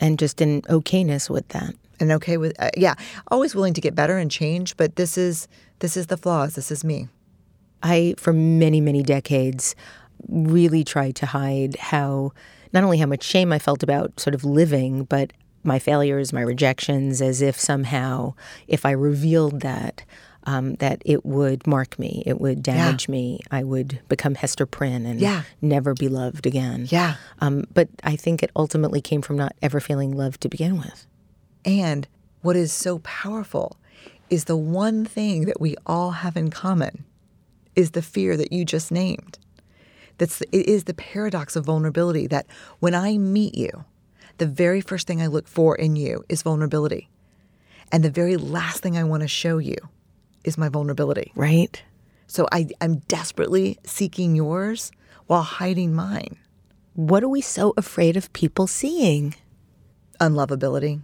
[0.00, 1.74] And just an okayness with that.
[2.00, 2.94] and okay with uh, yeah
[3.28, 5.46] always willing to get better and change but this is
[5.78, 7.08] this is the flaws this is me
[7.84, 9.74] I, for many, many decades,
[10.28, 12.30] really tried to hide how,
[12.72, 15.32] not only how much shame I felt about sort of living, but
[15.64, 18.34] my failures, my rejections, as if somehow,
[18.68, 20.04] if I revealed that,
[20.44, 25.06] um, that it would mark me, it would damage me, I would become Hester Prynne
[25.06, 25.42] and Yeah.
[25.60, 26.88] never be loved again.
[26.90, 27.14] Yeah.
[27.40, 31.06] Um, but I think it ultimately came from not ever feeling loved to begin with.
[31.64, 32.08] and
[32.40, 33.76] what is so powerful
[34.28, 37.04] is the one thing that we all have in common
[37.76, 39.38] is the fear that you just named
[40.18, 42.46] that's it is the paradox of vulnerability that
[42.80, 43.84] when i meet you
[44.42, 47.08] the very first thing i look for in you is vulnerability
[47.92, 49.76] and the very last thing i want to show you
[50.44, 51.82] is my vulnerability Right?
[52.32, 54.90] So I, I'm desperately seeking yours
[55.26, 56.38] while hiding mine.
[56.94, 59.34] What are we so afraid of people seeing?
[60.18, 61.02] Unlovability.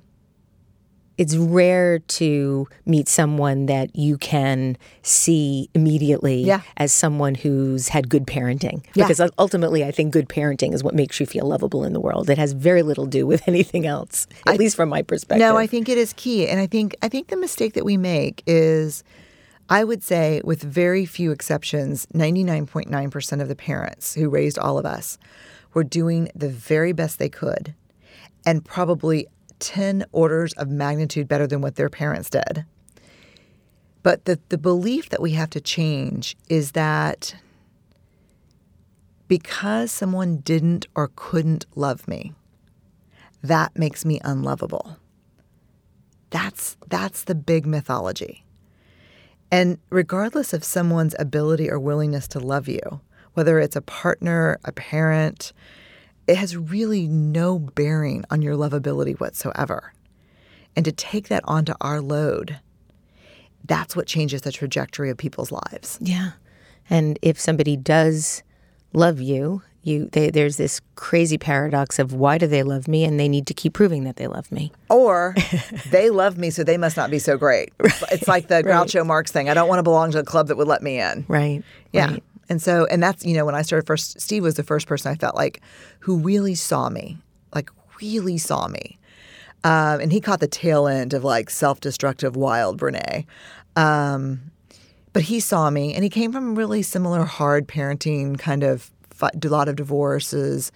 [1.18, 6.60] It's rare to meet someone that you can see immediately Yeah.
[6.76, 8.84] as someone who's had good parenting.
[8.94, 9.06] Yeah.
[9.08, 12.30] Because ultimately, I think good parenting is what makes you feel lovable in the world.
[12.30, 15.40] It has very little to do with anything else, at least from my perspective.
[15.40, 16.46] No, I think it is key.
[16.48, 19.02] And I think I think the mistake that we make is
[19.68, 24.86] I would say with very few exceptions, 99.9% of the parents who raised all of
[24.86, 25.18] us
[25.74, 27.74] were doing the very best they could
[28.46, 29.26] and probably
[29.60, 32.64] 10 orders of magnitude better than what their parents did.
[34.02, 37.34] But the, the belief that we have to change is that
[39.26, 42.32] because someone didn't or couldn't love me,
[43.42, 44.96] that makes me unlovable.
[46.30, 48.44] That's that's the big mythology.
[49.50, 53.00] And regardless of someone's ability or willingness to love you,
[53.34, 55.52] whether it's a partner, a parent,
[56.28, 59.94] it has really no bearing on your lovability whatsoever.
[60.76, 62.60] And to take that onto our load,
[63.64, 65.98] that's what changes the trajectory of people's lives.
[66.00, 66.32] Yeah.
[66.90, 68.42] And if somebody does
[68.92, 73.18] love you, you they, there's this crazy paradox of why do they love me and
[73.18, 74.70] they need to keep proving that they love me.
[74.90, 75.34] Or
[75.90, 77.72] they love me, so they must not be so great.
[78.12, 79.48] It's like the Groucho Marx thing.
[79.48, 81.24] I don't want to belong to a club that would let me in.
[81.26, 81.62] Right.
[81.92, 82.10] Yeah.
[82.12, 82.24] Right.
[82.48, 85.12] And so, and that's, you know, when I started first, Steve was the first person
[85.12, 85.60] I felt like
[86.00, 87.18] who really saw me,
[87.54, 87.70] like
[88.00, 88.98] really saw me.
[89.64, 93.26] Um, and he caught the tail end of like self destructive wild Brené.
[93.76, 94.50] Um,
[95.12, 98.90] but he saw me and he came from really similar hard parenting kind of
[99.20, 100.70] a lot of divorces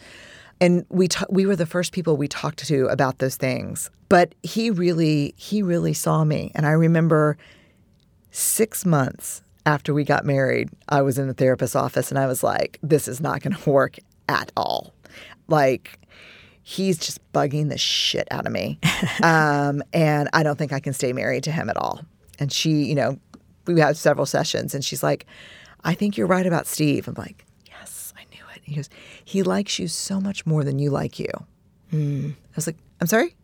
[0.61, 4.35] and we ta- we were the first people we talked to about those things but
[4.43, 7.37] he really he really saw me and i remember
[8.33, 12.43] 6 months after we got married i was in the therapist's office and i was
[12.43, 13.99] like this is not going to work
[14.29, 14.93] at all
[15.49, 15.99] like
[16.63, 18.79] he's just bugging the shit out of me
[19.23, 22.01] um, and i don't think i can stay married to him at all
[22.39, 23.19] and she you know
[23.67, 25.27] we had several sessions and she's like
[25.85, 27.45] i think you're right about steve i'm like
[27.83, 28.63] yes, I knew it.
[28.65, 28.89] he goes,
[29.25, 31.31] he likes you so much more than you like you.
[31.93, 32.33] Mm.
[32.33, 33.37] I was like, I'm sorry?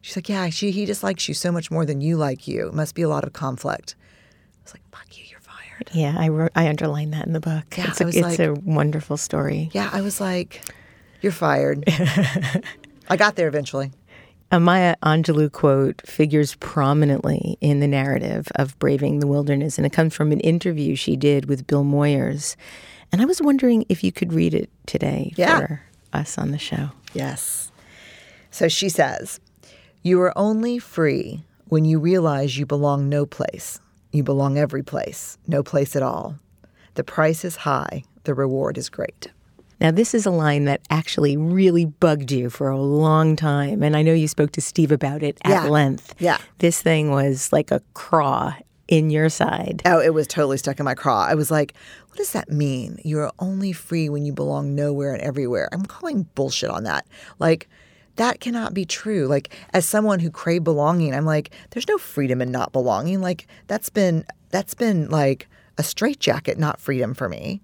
[0.00, 2.68] She's like, yeah, she, he just likes you so much more than you like you.
[2.68, 3.96] It must be a lot of conflict.
[3.98, 5.24] I was like, fuck you,
[5.92, 7.76] Yeah, I wrote, I underlined that in the book.
[7.76, 9.70] Yeah, it's, a, it's like, a wonderful story.
[9.72, 10.62] Yeah, I was like,
[11.20, 11.84] you're fired.
[13.08, 13.92] I got there eventually.
[14.52, 19.92] A Maya Angelou quote figures prominently in the narrative of Braving the Wilderness, and it
[19.92, 22.54] comes from an interview she did with Bill Moyers.
[23.10, 25.58] And I was wondering if you could read it today yeah.
[25.58, 26.90] for us on the show.
[27.12, 27.72] Yes.
[28.52, 29.40] So she says,
[30.02, 33.80] You are only free when you realize you belong no place.
[34.16, 36.36] You belong every place, no place at all.
[36.94, 39.30] The price is high, the reward is great.
[39.78, 43.82] Now, this is a line that actually really bugged you for a long time.
[43.82, 45.64] And I know you spoke to Steve about it at yeah.
[45.68, 46.14] length.
[46.18, 46.38] Yeah.
[46.60, 48.54] This thing was like a craw
[48.88, 49.82] in your side.
[49.84, 51.26] Oh, it was totally stuck in my craw.
[51.26, 51.74] I was like,
[52.08, 52.98] what does that mean?
[53.04, 55.68] You're only free when you belong nowhere and everywhere.
[55.72, 57.06] I'm calling bullshit on that.
[57.38, 57.68] Like,
[58.16, 59.26] that cannot be true.
[59.26, 63.20] Like, as someone who craved belonging, I'm like, there's no freedom in not belonging.
[63.20, 65.48] Like, that's been, that's been like
[65.78, 67.60] a straitjacket, not freedom for me.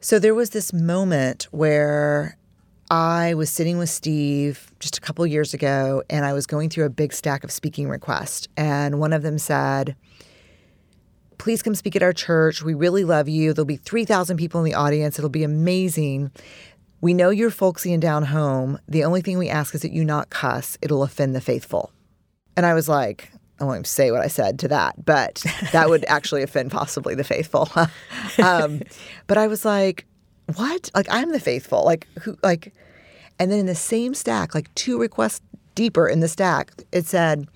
[0.00, 2.36] So there was this moment where
[2.90, 6.84] I was sitting with Steve just a couple years ago and I was going through
[6.84, 8.46] a big stack of speaking requests.
[8.56, 9.96] And one of them said,
[11.38, 12.62] Please come speak at our church.
[12.62, 13.52] We really love you.
[13.52, 15.18] There'll be 3,000 people in the audience.
[15.18, 16.30] It'll be amazing.
[17.04, 18.78] We know you're folksy and down home.
[18.88, 20.78] The only thing we ask is that you not cuss.
[20.80, 21.92] It'll offend the faithful.
[22.56, 23.30] And I was like,
[23.60, 27.22] I won't say what I said to that, but that would actually offend possibly the
[27.22, 27.68] faithful.
[28.42, 28.80] um,
[29.26, 30.06] but I was like,
[30.54, 30.90] what?
[30.94, 31.84] Like I'm the faithful.
[31.84, 32.38] Like who?
[32.42, 32.72] Like,
[33.38, 35.42] and then in the same stack, like two requests
[35.74, 37.46] deeper in the stack, it said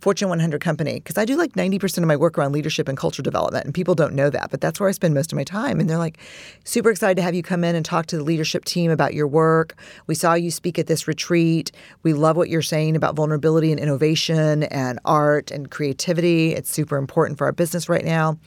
[0.00, 3.22] Fortune 100 company because I do like 90% of my work around leadership and culture
[3.22, 5.80] development, and people don't know that, but that's where I spend most of my time.
[5.80, 6.18] And they're like,
[6.64, 9.26] super excited to have you come in and talk to the leadership team about your
[9.26, 9.74] work.
[10.06, 11.72] We saw you speak at this retreat.
[12.02, 16.54] We love what you're saying about vulnerability and innovation and art and creativity.
[16.54, 18.38] It's super important for our business right now.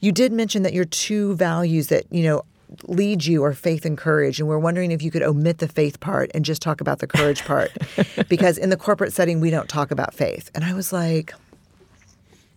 [0.00, 2.44] You did mention that your two values that, you know,
[2.84, 4.38] lead you are faith and courage.
[4.38, 7.06] And we're wondering if you could omit the faith part and just talk about the
[7.06, 7.70] courage part.
[8.28, 10.50] because in the corporate setting, we don't talk about faith.
[10.54, 11.34] And I was like,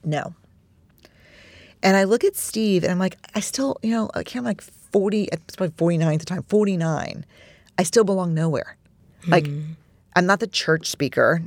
[0.03, 0.33] no.
[1.83, 4.61] And I look at Steve and I'm like, I still, you know, I can't like
[4.61, 7.25] 40, it's probably 49 at the time, 49.
[7.77, 8.77] I still belong nowhere.
[9.27, 9.75] Like, mm.
[10.15, 11.41] I'm not the church speaker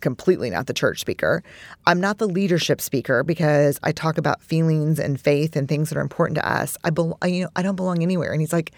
[0.00, 1.42] completely not the church speaker.
[1.86, 5.98] I'm not the leadership speaker because I talk about feelings and faith and things that
[5.98, 6.76] are important to us.
[6.84, 8.32] I, be, I you know I don't belong anywhere.
[8.32, 8.72] And he's like,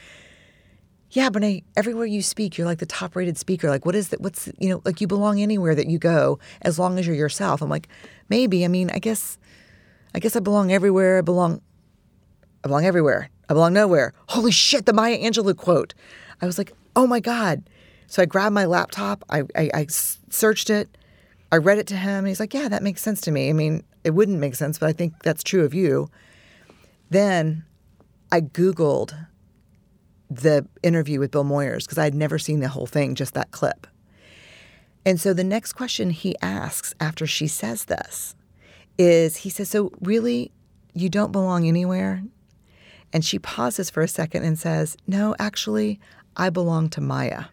[1.11, 3.69] yeah, but I, everywhere you speak, you're like the top rated speaker.
[3.69, 4.21] Like, what is that?
[4.21, 7.63] What's you know like you belong anywhere that you go as long as you're yourself.
[7.63, 7.89] I'm like,
[8.29, 8.65] maybe.
[8.65, 9.39] I mean, I guess,
[10.15, 11.19] I guess I belong everywhere.
[11.19, 11.61] I belong,
[12.65, 13.31] I belong everywhere.
[13.49, 14.15] I belong nowhere.
[14.29, 14.87] Holy shit!
[14.87, 15.95] The Maya Angelou quote.
[16.41, 17.63] I was like, oh my god.
[18.13, 19.25] So I grabbed my laptop.
[19.31, 20.99] I, I, I searched it.
[21.53, 23.51] I read it to him and he's like, Yeah, that makes sense to me.
[23.51, 26.09] I mean, it wouldn't make sense, but I think that's true of you.
[27.11, 27.65] Then
[28.33, 29.27] I Googled
[30.31, 33.51] the interview with Bill Moyers because I had never seen the whole thing, just that
[33.51, 33.87] clip.
[35.05, 38.35] And so the next question he asks after she says this
[38.97, 40.53] is he says, So really,
[40.95, 42.23] you don't belong anywhere?
[43.13, 46.01] And she pauses for a second and says, No, actually,
[46.35, 47.45] I belong to Maya.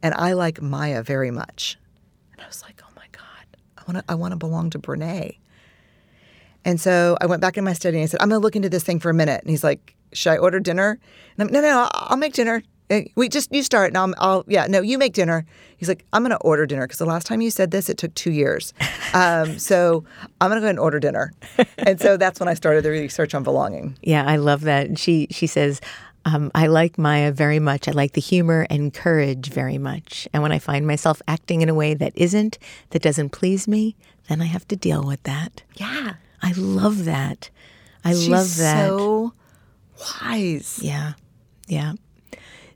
[0.00, 1.76] And I like Maya very much.
[2.34, 3.46] And I was like, oh my God,
[3.78, 5.38] I want to I want to belong to Brené.
[6.64, 8.56] And so I went back in my study and I said, I'm going to look
[8.56, 9.42] into this thing for a minute.
[9.42, 10.98] And he's like, Should I order dinner?
[11.36, 12.62] And I'm, No, no, I'll make dinner.
[13.16, 15.46] We just you start and I'll, I'll yeah no you make dinner.
[15.78, 18.14] He's like I'm gonna order dinner because the last time you said this it took
[18.14, 18.74] two years,
[19.14, 20.04] um, so
[20.40, 21.32] I'm gonna go and order dinner,
[21.78, 23.96] and so that's when I started the research on belonging.
[24.02, 24.98] Yeah, I love that.
[24.98, 25.80] She she says
[26.24, 27.88] um, I like Maya very much.
[27.88, 30.26] I like the humor and courage very much.
[30.32, 32.58] And when I find myself acting in a way that isn't,
[32.90, 33.96] that doesn't please me,
[34.28, 35.62] then I have to deal with that.
[35.74, 36.14] Yeah.
[36.42, 37.50] I love that.
[38.04, 38.88] I She's love that.
[38.88, 39.32] So
[39.98, 40.80] wise.
[40.82, 41.12] Yeah.
[41.66, 41.94] Yeah.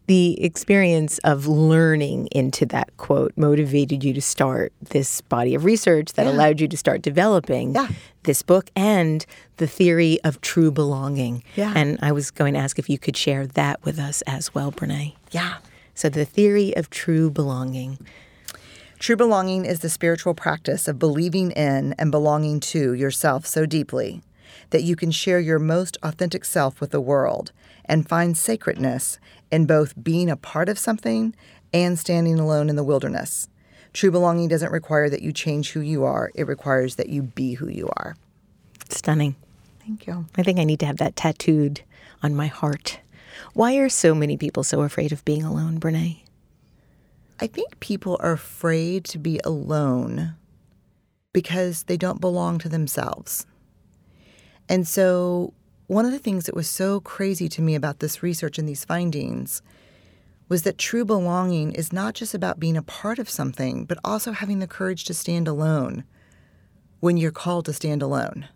[0.08, 6.14] The experience of learning into that quote motivated you to start this body of research
[6.14, 6.32] that Yeah.
[6.32, 7.88] allowed you to start developing Yeah.
[8.22, 9.26] this book and
[9.58, 11.42] the theory of true belonging.
[11.56, 11.74] Yeah.
[11.76, 14.72] And I was going to ask if you could share that with us as well,
[14.72, 15.12] Brené.
[15.30, 15.56] Yeah.
[15.94, 17.98] So, the theory of true belonging.
[18.98, 24.22] True belonging is the spiritual practice of believing in and belonging to yourself so deeply
[24.70, 27.52] that you can share your most authentic self with the world
[27.84, 29.18] and find sacredness
[29.50, 31.34] in both being a part of something
[31.72, 33.48] and standing alone in the wilderness.
[33.92, 37.54] True belonging doesn't require that you change who you are, it requires that you be
[37.54, 38.16] who you are.
[38.90, 39.36] Stunning.
[39.80, 40.26] Thank you.
[40.36, 41.82] I think I need to have that tattooed
[42.22, 43.00] on my heart.
[43.54, 46.22] Why are so many people so afraid of being alone, Brené?
[47.40, 50.34] I think people are afraid to be alone
[51.32, 53.46] because they don't belong to themselves.
[54.68, 55.54] And so,
[55.86, 58.84] one of the things that was so crazy to me about this research and these
[58.84, 59.62] findings
[60.48, 64.32] was that true belonging is not just about being a part of something, but also
[64.32, 66.04] having the courage to stand alone
[67.00, 68.48] when you're called to stand alone,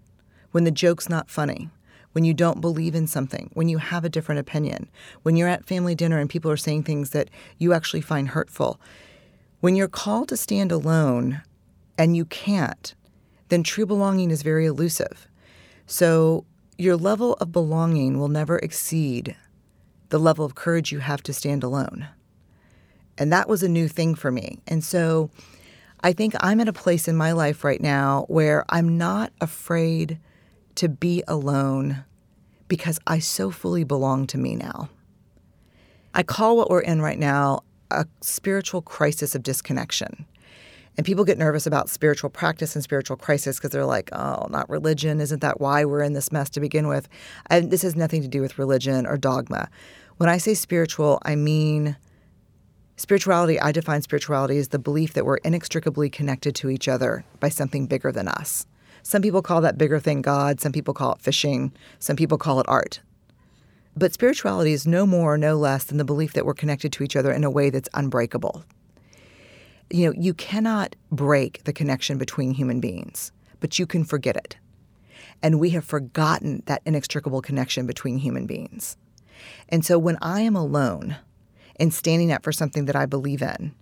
[0.50, 1.70] when the joke's not funny,
[2.12, 4.90] when you don't believe in something, when you have a different opinion,
[5.22, 8.80] when you're at family dinner and people are saying things that you actually find hurtful.
[9.60, 11.42] When you're called to stand alone
[11.96, 12.94] and you can't,
[13.48, 15.28] then true belonging is very elusive.
[15.86, 16.44] So
[16.78, 19.36] your level of belonging will never exceed
[20.08, 22.08] the level of courage you have to stand alone.
[23.18, 24.58] And that was a new thing for me.
[24.66, 25.30] And so
[26.00, 30.18] I think I'm at a place in my life right now where I'm not afraid
[30.76, 32.04] to be alone
[32.68, 34.88] because I so fully belong to me now.
[36.14, 37.60] I call what we're in right now
[37.90, 40.26] a spiritual crisis of disconnection.
[40.97, 44.68] And people get nervous about spiritual practice and spiritual crisis because they're like, oh, not
[44.68, 45.20] religion.
[45.20, 47.09] Isn't that why we're in this mess to begin with?
[47.47, 49.68] And this has nothing to do with religion or dogma.
[50.18, 51.97] When I say spiritual, I mean
[52.97, 53.59] spirituality.
[53.59, 57.86] I define spirituality as the belief that we're inextricably connected to each other by something
[57.86, 58.66] bigger than us.
[59.03, 62.61] Some people call that bigger thing God, some people call it fishing, some people call
[62.61, 63.01] it art.
[63.97, 67.03] But spirituality is no more or no less than the belief that we're connected to
[67.03, 68.64] each other in a way that's unbreakable.
[69.93, 73.30] You know, you cannot break the connection between human beings,
[73.61, 74.57] but you can forget it.
[75.43, 78.97] And we have forgotten that inextricable connection between human beings.
[79.68, 81.16] And so when I am alone
[81.76, 83.74] and standing up for something that I believe in,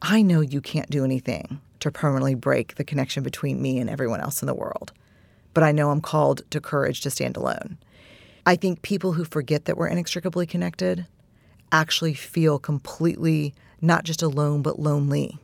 [0.00, 4.20] I know you can't do anything to permanently break the connection between me and everyone
[4.20, 4.92] else in the world.
[5.54, 7.78] But I know I'm called to courage to stand alone.
[8.44, 11.06] I think people who forget that we're inextricably connected
[11.72, 15.38] actually feel completely not just alone, but lonely.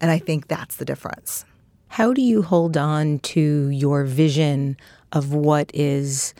[0.00, 1.44] And I think that's the difference.
[1.88, 4.76] How do you hold on to your vision
[5.12, 6.34] of what is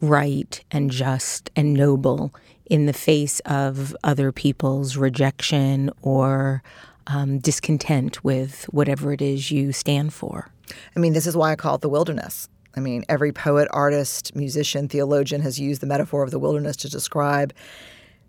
[0.00, 2.34] right and just and noble
[2.66, 6.62] in the face of other people's rejection or
[7.06, 10.50] um, discontent with whatever it is you stand for?
[10.96, 12.48] I mean, this is why I call it the wilderness.
[12.76, 16.88] I mean, every poet, artist, musician, theologian has used the metaphor of the wilderness to
[16.88, 17.52] describe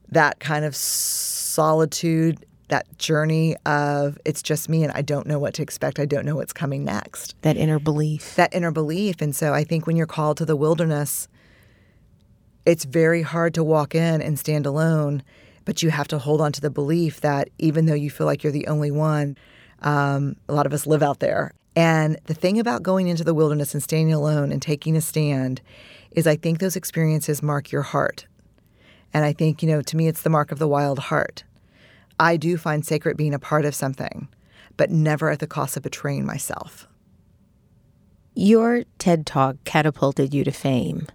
[0.10, 0.76] that kind of
[1.60, 6.00] solitude, that journey of it's just me and I don't know what to expect.
[6.00, 7.36] I don't know what's coming next.
[7.42, 8.36] That inner belief.
[8.36, 9.20] That inner belief.
[9.20, 11.28] And so I think when you're called to the wilderness,
[12.66, 15.22] it's very hard to walk in and stand alone,
[15.66, 18.42] but you have to hold on to the belief that even though you feel like
[18.42, 19.36] you're the only one,
[19.82, 21.52] um, a lot of us live out there.
[21.76, 25.62] And the thing about going into the wilderness and standing alone and taking a stand
[26.12, 28.28] is I think those experiences mark your heart.
[29.14, 31.44] And I think, you know, to me, it's the mark of the wild heart.
[32.20, 34.28] I do find sacred being a part of something,
[34.76, 36.88] but never at the cost of betraying myself.
[38.36, 41.08] Your TED Talk catapulted you to fame,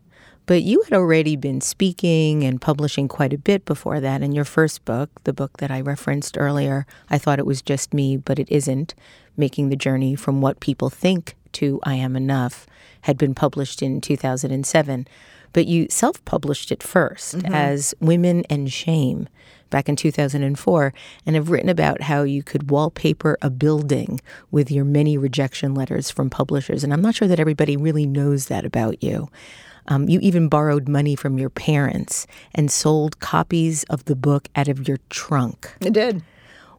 [0.46, 4.22] but you had already been speaking and publishing quite a bit before that.
[4.22, 7.94] In your first book, the book that I referenced earlier, I thought it was just
[7.94, 8.94] me, but it isn't,
[9.36, 12.66] Making the Journey from What People Think to I Am Enough,
[13.02, 15.07] had been published in 2007.
[15.52, 17.55] But you self published it 1st mm-hmm.
[17.55, 19.28] as Women and Shame
[19.75, 20.95] back in 2004
[21.27, 24.20] and have written about how you could wallpaper a building
[24.53, 26.85] with your many rejection letters from publishers.
[26.85, 29.29] And I'm not sure that everybody really knows that about you.
[29.89, 34.68] Um, you even borrowed money from your parents and sold copies of the book out
[34.68, 35.75] of your trunk.
[35.81, 36.22] It did.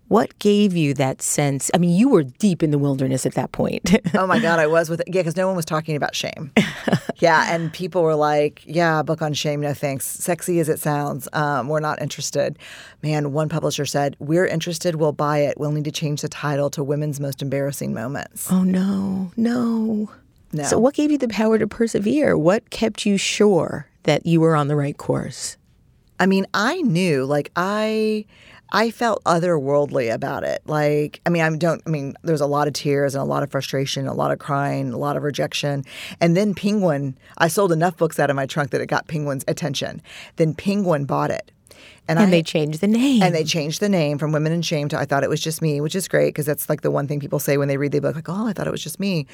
[0.08, 1.72] What gave you that sense?
[1.74, 3.95] I mean, you were deep in the wilderness at that point.
[4.14, 6.51] oh my God, I was with Yeah, because no one was talking about shame.
[7.18, 10.06] yeah, and people were like, yeah, book on shame, no thanks.
[10.06, 12.60] Sexy as it sounds, um, we're not interested.
[13.01, 15.58] Man, one publisher said, we're interested, we'll buy it.
[15.58, 18.51] We'll need to change the title to Women's Most Embarrassing Moments.
[18.51, 20.10] oh, no, no.
[20.53, 20.64] No.
[20.64, 22.38] So, what gave you the power to persevere?
[22.38, 25.58] What kept you sure that you were on the right course?
[26.18, 28.26] I mean, I knew, like, I.
[28.76, 30.61] I felt otherworldly about it.
[30.65, 33.41] Like, I mean, I don't, I mean, there's a lot of tears and a lot
[33.41, 35.86] of frustration, a lot of crying, a lot of rejection.
[36.19, 39.45] And then Penguin, I sold enough books out of my trunk that it got Penguin's
[39.47, 40.01] attention.
[40.36, 41.53] Then Penguin bought it.
[42.09, 43.23] And, and I, they changed the name.
[43.23, 45.61] And they changed the name from Women in Shame to I Thought It Was Just
[45.61, 47.93] Me, which is great because that's like the one thing people say when they read
[47.93, 49.26] the book, like, oh, I thought it was just me.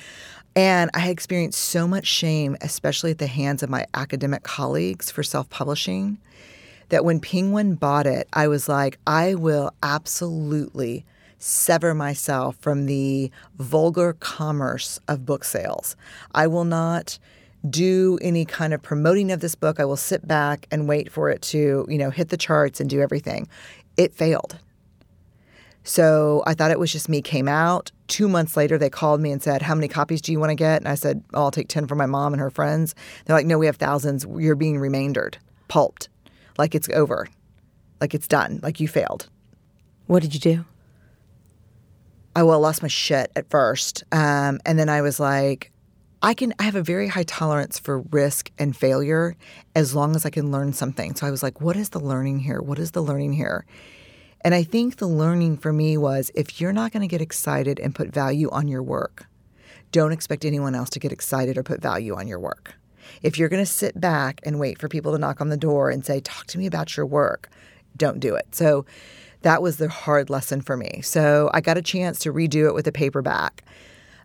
[0.56, 5.10] And I had experienced so much shame, especially at the hands of my academic colleagues
[5.10, 6.20] for self publishing,
[6.92, 11.06] that when Penguin bought it, I was like, I will absolutely
[11.40, 15.96] sever myself from the vulgar commerce of book sales.
[16.36, 17.18] I will not
[17.68, 19.80] do any kind of promoting of this book.
[19.80, 22.90] I will sit back and wait for it to, you know, hit the charts and
[22.90, 23.48] do everything.
[23.98, 24.60] It failed.
[25.84, 27.22] So I thought it was just me.
[27.22, 27.92] Came out.
[28.08, 30.56] Two months later, they called me and said, How many copies do you want to
[30.56, 30.82] get?
[30.82, 32.94] And I said, oh, I'll take 10 for my mom and her friends.
[33.26, 34.26] They're like, No, we have thousands.
[34.38, 35.38] You're being remaindered,
[35.70, 36.10] pulped,
[36.58, 37.28] like it's over,
[38.00, 39.28] like it's done, like you failed.
[40.08, 40.66] What did you do?
[42.36, 44.04] I well lost my shit at first.
[44.12, 45.72] Um, and then I was like,
[46.22, 49.36] I can I have a very high tolerance for risk and failure
[49.76, 51.16] as long as I can learn something.
[51.16, 52.62] So I was like, what is the learning here?
[52.62, 53.66] What is the learning here?
[54.44, 57.80] And I think the learning for me was if you're not going to get excited
[57.80, 59.28] and put value on your work,
[59.92, 62.76] don't expect anyone else to get excited or put value on your work.
[63.22, 65.90] If you're going to sit back and wait for people to knock on the door
[65.90, 67.50] and say, Talk to me about your work,
[67.98, 68.54] don't do it.
[68.56, 68.86] So
[69.42, 71.02] that was the hard lesson for me.
[71.02, 73.64] So I got a chance to redo it with a paperback.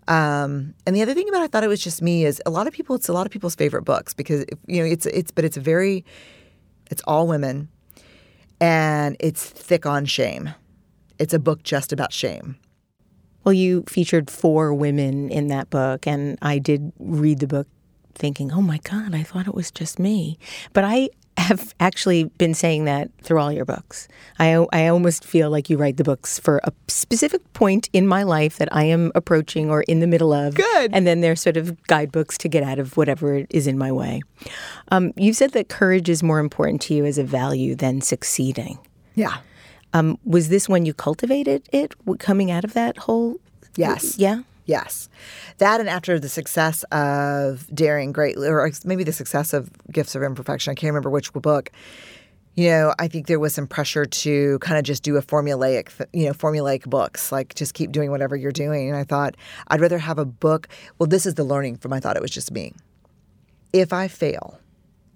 [0.09, 2.67] Um, and the other thing about I thought it was just me is a lot
[2.67, 2.95] of people.
[2.95, 6.05] It's a lot of people's favorite books because you know it's it's but it's very,
[6.91, 7.69] it's all women,
[8.61, 10.55] and it's thick on shame.
[11.19, 12.57] It's a book just about shame.
[13.43, 17.67] Well, you featured four women in that book, and I did read the book
[18.17, 20.39] thinking, oh my God, I thought it was just me.
[20.73, 24.09] But I have actually been saying that through all your books.
[24.39, 28.23] I, I almost feel like you write the books for a specific point in my
[28.23, 30.55] life that I am approaching or in the middle of.
[30.55, 30.91] Good.
[30.95, 34.23] And then they're sort of guidebooks to get out of whatever is in my way.
[34.91, 38.79] Um, you've said that courage is more important to you as a value than succeeding.
[39.15, 39.37] Yeah.
[39.93, 43.37] Um, was this when you cultivated it coming out of that whole?
[43.77, 44.19] Yes.
[44.19, 44.43] Yeah.
[44.67, 45.09] Yes.
[45.59, 50.23] That and after the success of Daring Greatly, or maybe the success of Gifts of
[50.23, 51.71] Imperfection, I can't remember which book.
[52.57, 55.91] You know, I think there was some pressure to kind of just do a formulaic,
[56.13, 58.89] you know, formulaic books, like just keep doing whatever you're doing.
[58.89, 59.37] And I thought
[59.69, 60.69] I'd rather have a book.
[60.99, 62.73] Well, this is the learning from I thought it was just me.
[63.73, 64.59] If I fail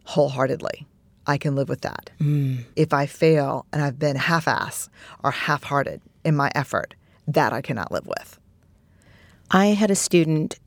[0.05, 0.87] wholeheartedly,
[1.27, 2.11] I can live with that.
[2.21, 2.65] Mm.
[2.77, 4.91] If I fail and I've been half ass
[5.25, 6.95] or half hearted in my effort,
[7.27, 8.40] that I cannot live with.
[9.51, 10.59] I had a student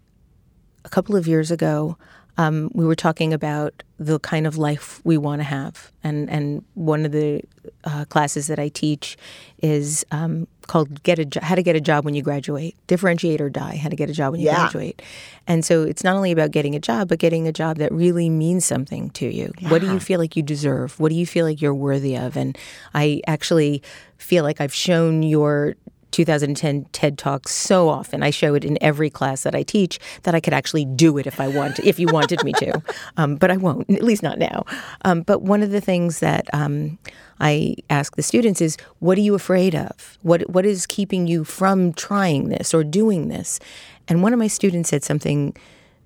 [0.86, 1.98] a couple of years ago.
[2.38, 6.66] Um, we were talking about the kind of life we want to have, and and
[6.74, 7.42] one of the
[7.84, 9.18] uh, classes that I teach
[9.60, 13.40] is um, called "Get a jo- How to Get a Job When You Graduate." Differentiate
[13.40, 13.76] or die.
[13.76, 14.62] How to get a job when you yeah.
[14.62, 15.02] graduate.
[15.46, 18.32] And so it's not only about getting a job, but getting a job that really
[18.32, 19.54] means something to you.
[19.60, 19.70] Yeah.
[19.70, 21.00] What do you feel like you deserve?
[21.00, 22.36] What do you feel like you're worthy of?
[22.36, 22.58] And
[22.96, 23.84] I actually
[24.18, 25.76] feel like I've shown your
[26.14, 28.24] 2010 TED Talk so often.
[28.24, 31.28] I show it in every class that I teach that I could actually do it
[31.28, 32.82] if I want, if you wanted me to,
[33.18, 33.90] um, but I won't.
[33.90, 34.64] At least not now.
[35.04, 36.98] Um, but one of the things that um,
[37.40, 40.18] I ask the students is, "What are you afraid of?
[40.22, 43.60] What what is keeping you from trying this or doing this?"
[44.08, 45.56] And one of my students said something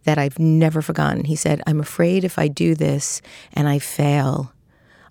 [0.06, 1.26] that I've never forgotten.
[1.26, 3.22] He said, "I'm afraid if I do this
[3.54, 4.54] and I fail,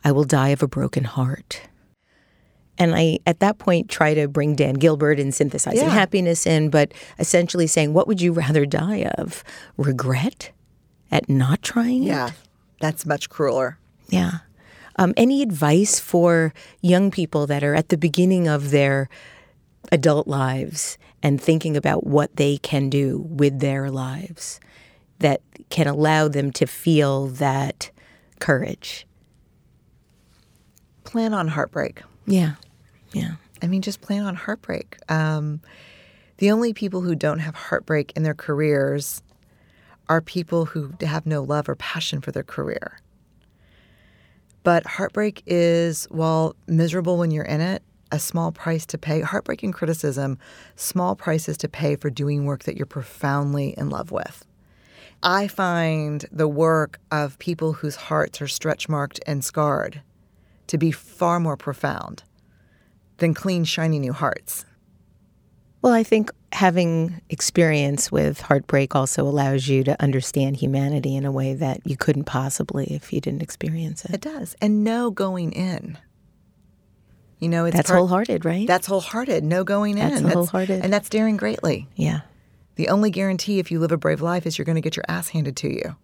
[0.03, 1.69] I will die of a broken heart."
[2.79, 5.91] And I, at that point, try to bring Dan Gilbert and synthesizing yeah.
[5.91, 9.43] happiness in, but essentially saying, what would you rather die of?
[9.77, 10.51] Regret
[11.11, 12.09] at not trying it?
[12.09, 12.31] Yeah,
[12.81, 13.79] that's much crueler.
[14.09, 14.39] Yeah.
[14.97, 19.09] Um, any advice for young people that are at the beginning of their
[19.93, 24.61] adult lives and thinking about what they can do with their lives
[25.19, 27.91] that can allow them to feel that
[28.41, 29.07] courage?
[31.05, 32.03] Plan on heartbreak.
[32.27, 32.55] Yeah.
[33.17, 33.37] Yeah.
[33.63, 34.99] I mean, just plan on heartbreak.
[35.09, 35.63] Um,
[36.37, 39.23] the only people who don't have heartbreak in their careers
[40.11, 43.01] are people who have no love or passion for their career.
[44.65, 49.23] But heartbreak is, while miserable when you're in it, a small price to pay.
[49.23, 50.37] Heartbreak and criticism,
[50.75, 54.45] small prices to pay for doing work that you're profoundly in love with.
[55.23, 60.03] I find the work of people whose hearts are stretch marked and scarred
[60.67, 62.23] to be far more profound
[63.19, 64.65] than clean, shiny new hearts.
[65.83, 71.31] Well, I think having experience with heartbreak also allows you to understand humanity in a
[71.33, 74.15] way that you couldn't possibly if you didn't experience it.
[74.15, 74.57] It does.
[74.61, 75.99] And no going in.
[77.39, 78.67] You know, it's That's part- wholehearted, right?
[78.67, 79.45] That's wholehearted.
[79.45, 80.29] No going That's in.
[80.29, 80.83] wholehearted.
[80.83, 81.87] And that's daring greatly.
[81.95, 82.21] yeah.
[82.77, 85.05] The only guarantee if you live a brave life is you're going to get your
[85.09, 85.97] ass handed to you.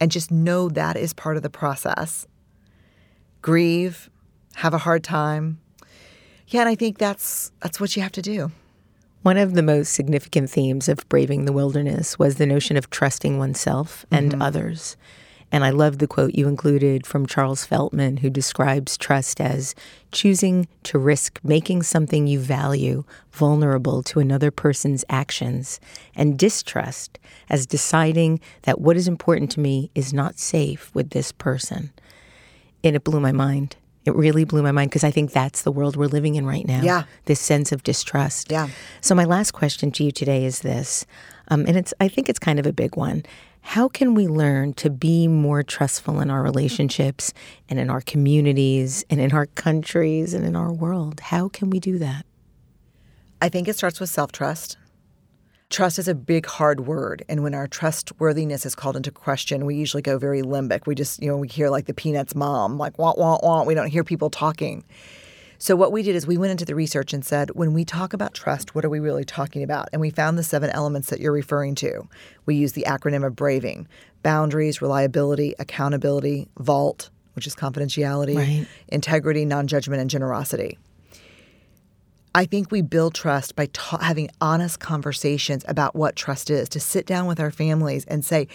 [0.00, 2.24] And just know that is part of the process.
[3.40, 4.08] Grieve,
[4.56, 5.60] have a hard time.
[6.48, 8.50] Yeah, and I think that's that's what you have to do.
[9.22, 13.38] One of the most significant themes of Braving the Wilderness was the notion of trusting
[13.38, 14.42] oneself and mm-hmm.
[14.42, 14.96] others.
[15.52, 19.74] And I love the quote you included from Charles Feltman, who describes trust as
[20.10, 25.78] choosing to risk making something you value vulnerable to another person's actions,
[26.16, 27.18] and distrust
[27.50, 31.92] as deciding that what is important to me is not safe with this person.
[32.82, 33.76] And it blew my mind.
[34.04, 36.66] It really blew my mind because I think that's the world we're living in right
[36.66, 36.82] now.
[36.82, 37.04] Yeah.
[37.26, 38.50] This sense of distrust.
[38.50, 38.68] Yeah.
[39.00, 41.06] So my last question to you today is this,
[41.48, 43.24] um, and it's I think it's kind of a big one.
[43.62, 47.32] How can we learn to be more trustful in our relationships
[47.68, 51.20] and in our communities and in our countries and in our world?
[51.20, 52.26] How can we do that?
[53.40, 54.76] I think it starts with self trust.
[55.72, 57.24] Trust is a big, hard word.
[57.30, 60.86] And when our trustworthiness is called into question, we usually go very limbic.
[60.86, 63.64] We just, you know, we hear like the Peanuts mom, like, wah, wah, wah.
[63.64, 64.84] We don't hear people talking.
[65.56, 68.12] So, what we did is we went into the research and said, when we talk
[68.12, 69.88] about trust, what are we really talking about?
[69.94, 72.06] And we found the seven elements that you're referring to.
[72.44, 73.86] We use the acronym of BRAVING
[74.22, 78.66] boundaries, reliability, accountability, VAULT, which is confidentiality, Right.
[78.88, 80.78] integrity, non judgment, and generosity.
[82.34, 86.80] I think we build trust by ta- having honest conversations about what trust is, to
[86.80, 88.48] sit down with our families and say,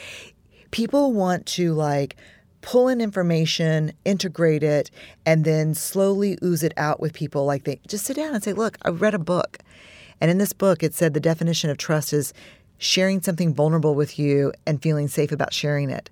[0.72, 2.16] people want to like
[2.62, 4.90] pull in information, integrate it,
[5.26, 7.46] and then slowly ooze it out with people.
[7.46, 9.60] Like they just sit down and say, look, I read a book.
[10.20, 12.34] And in this book, it said the definition of trust is
[12.80, 16.10] sharing something vulnerable with you and feeling safe about sharing it.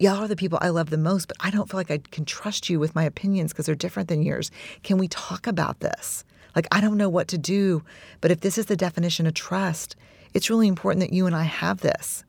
[0.00, 2.24] Y'all are the people I love the most, but I don't feel like I can
[2.24, 4.50] trust you with my opinions because they're different than yours.
[4.84, 6.24] Can we talk about this?
[6.54, 7.82] Like, I don't know what to do,
[8.20, 9.96] but if this is the definition of trust,
[10.34, 12.24] it's really important that you and I have this.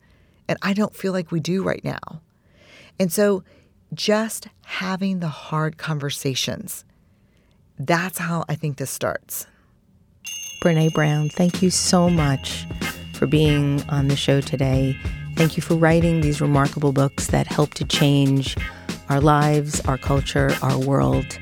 [0.48, 2.22] And I don't feel like we do right now.
[2.98, 3.44] And so,
[3.94, 6.84] just having the hard conversations,
[7.78, 9.46] that's how I think this starts.
[10.62, 12.66] Brené Brown, thank you so much
[13.14, 14.96] for being on the show today.
[15.36, 18.56] Thank you for writing these remarkable books that help to change
[19.08, 21.38] our lives, our culture, our world.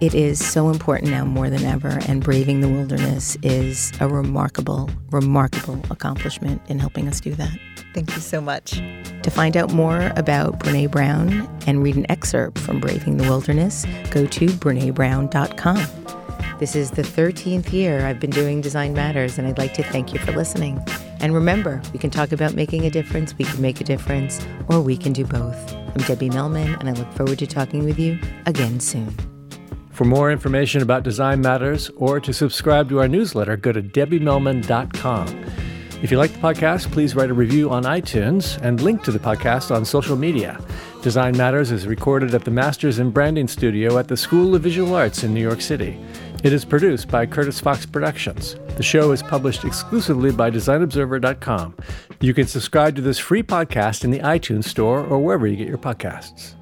[0.00, 4.90] It is so important now more than ever, and Braving the Wilderness is a remarkable,
[5.10, 7.58] remarkable accomplishment in helping us do that.
[7.94, 8.72] Thank you so much.
[9.22, 13.86] To find out more about Brené Brown and read an excerpt from Braving the Wilderness,
[14.10, 15.78] go to BreneBrown.com.
[16.58, 20.12] This is the 13th year I've been doing Design Matters, and I'd like to thank
[20.12, 20.78] you for listening.
[21.20, 24.80] And remember, we can talk about making a difference, we can make a difference, or
[24.80, 25.74] we can do both.
[25.74, 29.14] I'm Debbie Millman, and I look forward to talking with you again soon.
[29.90, 35.26] For more information about Design Matters or to subscribe to our newsletter, go to debbiemillman.com.
[36.02, 39.18] If you like the podcast, please write a review on iTunes and link to the
[39.18, 40.60] podcast on social media.
[41.00, 44.94] Design Matters is recorded at the Masters in Branding Studio at the School of Visual
[44.94, 45.98] Arts in New York City.
[46.42, 48.56] It is produced by Curtis Fox Productions.
[48.76, 51.76] The show is published exclusively by DesignObserver.com.
[52.20, 55.68] You can subscribe to this free podcast in the iTunes Store or wherever you get
[55.68, 56.55] your podcasts.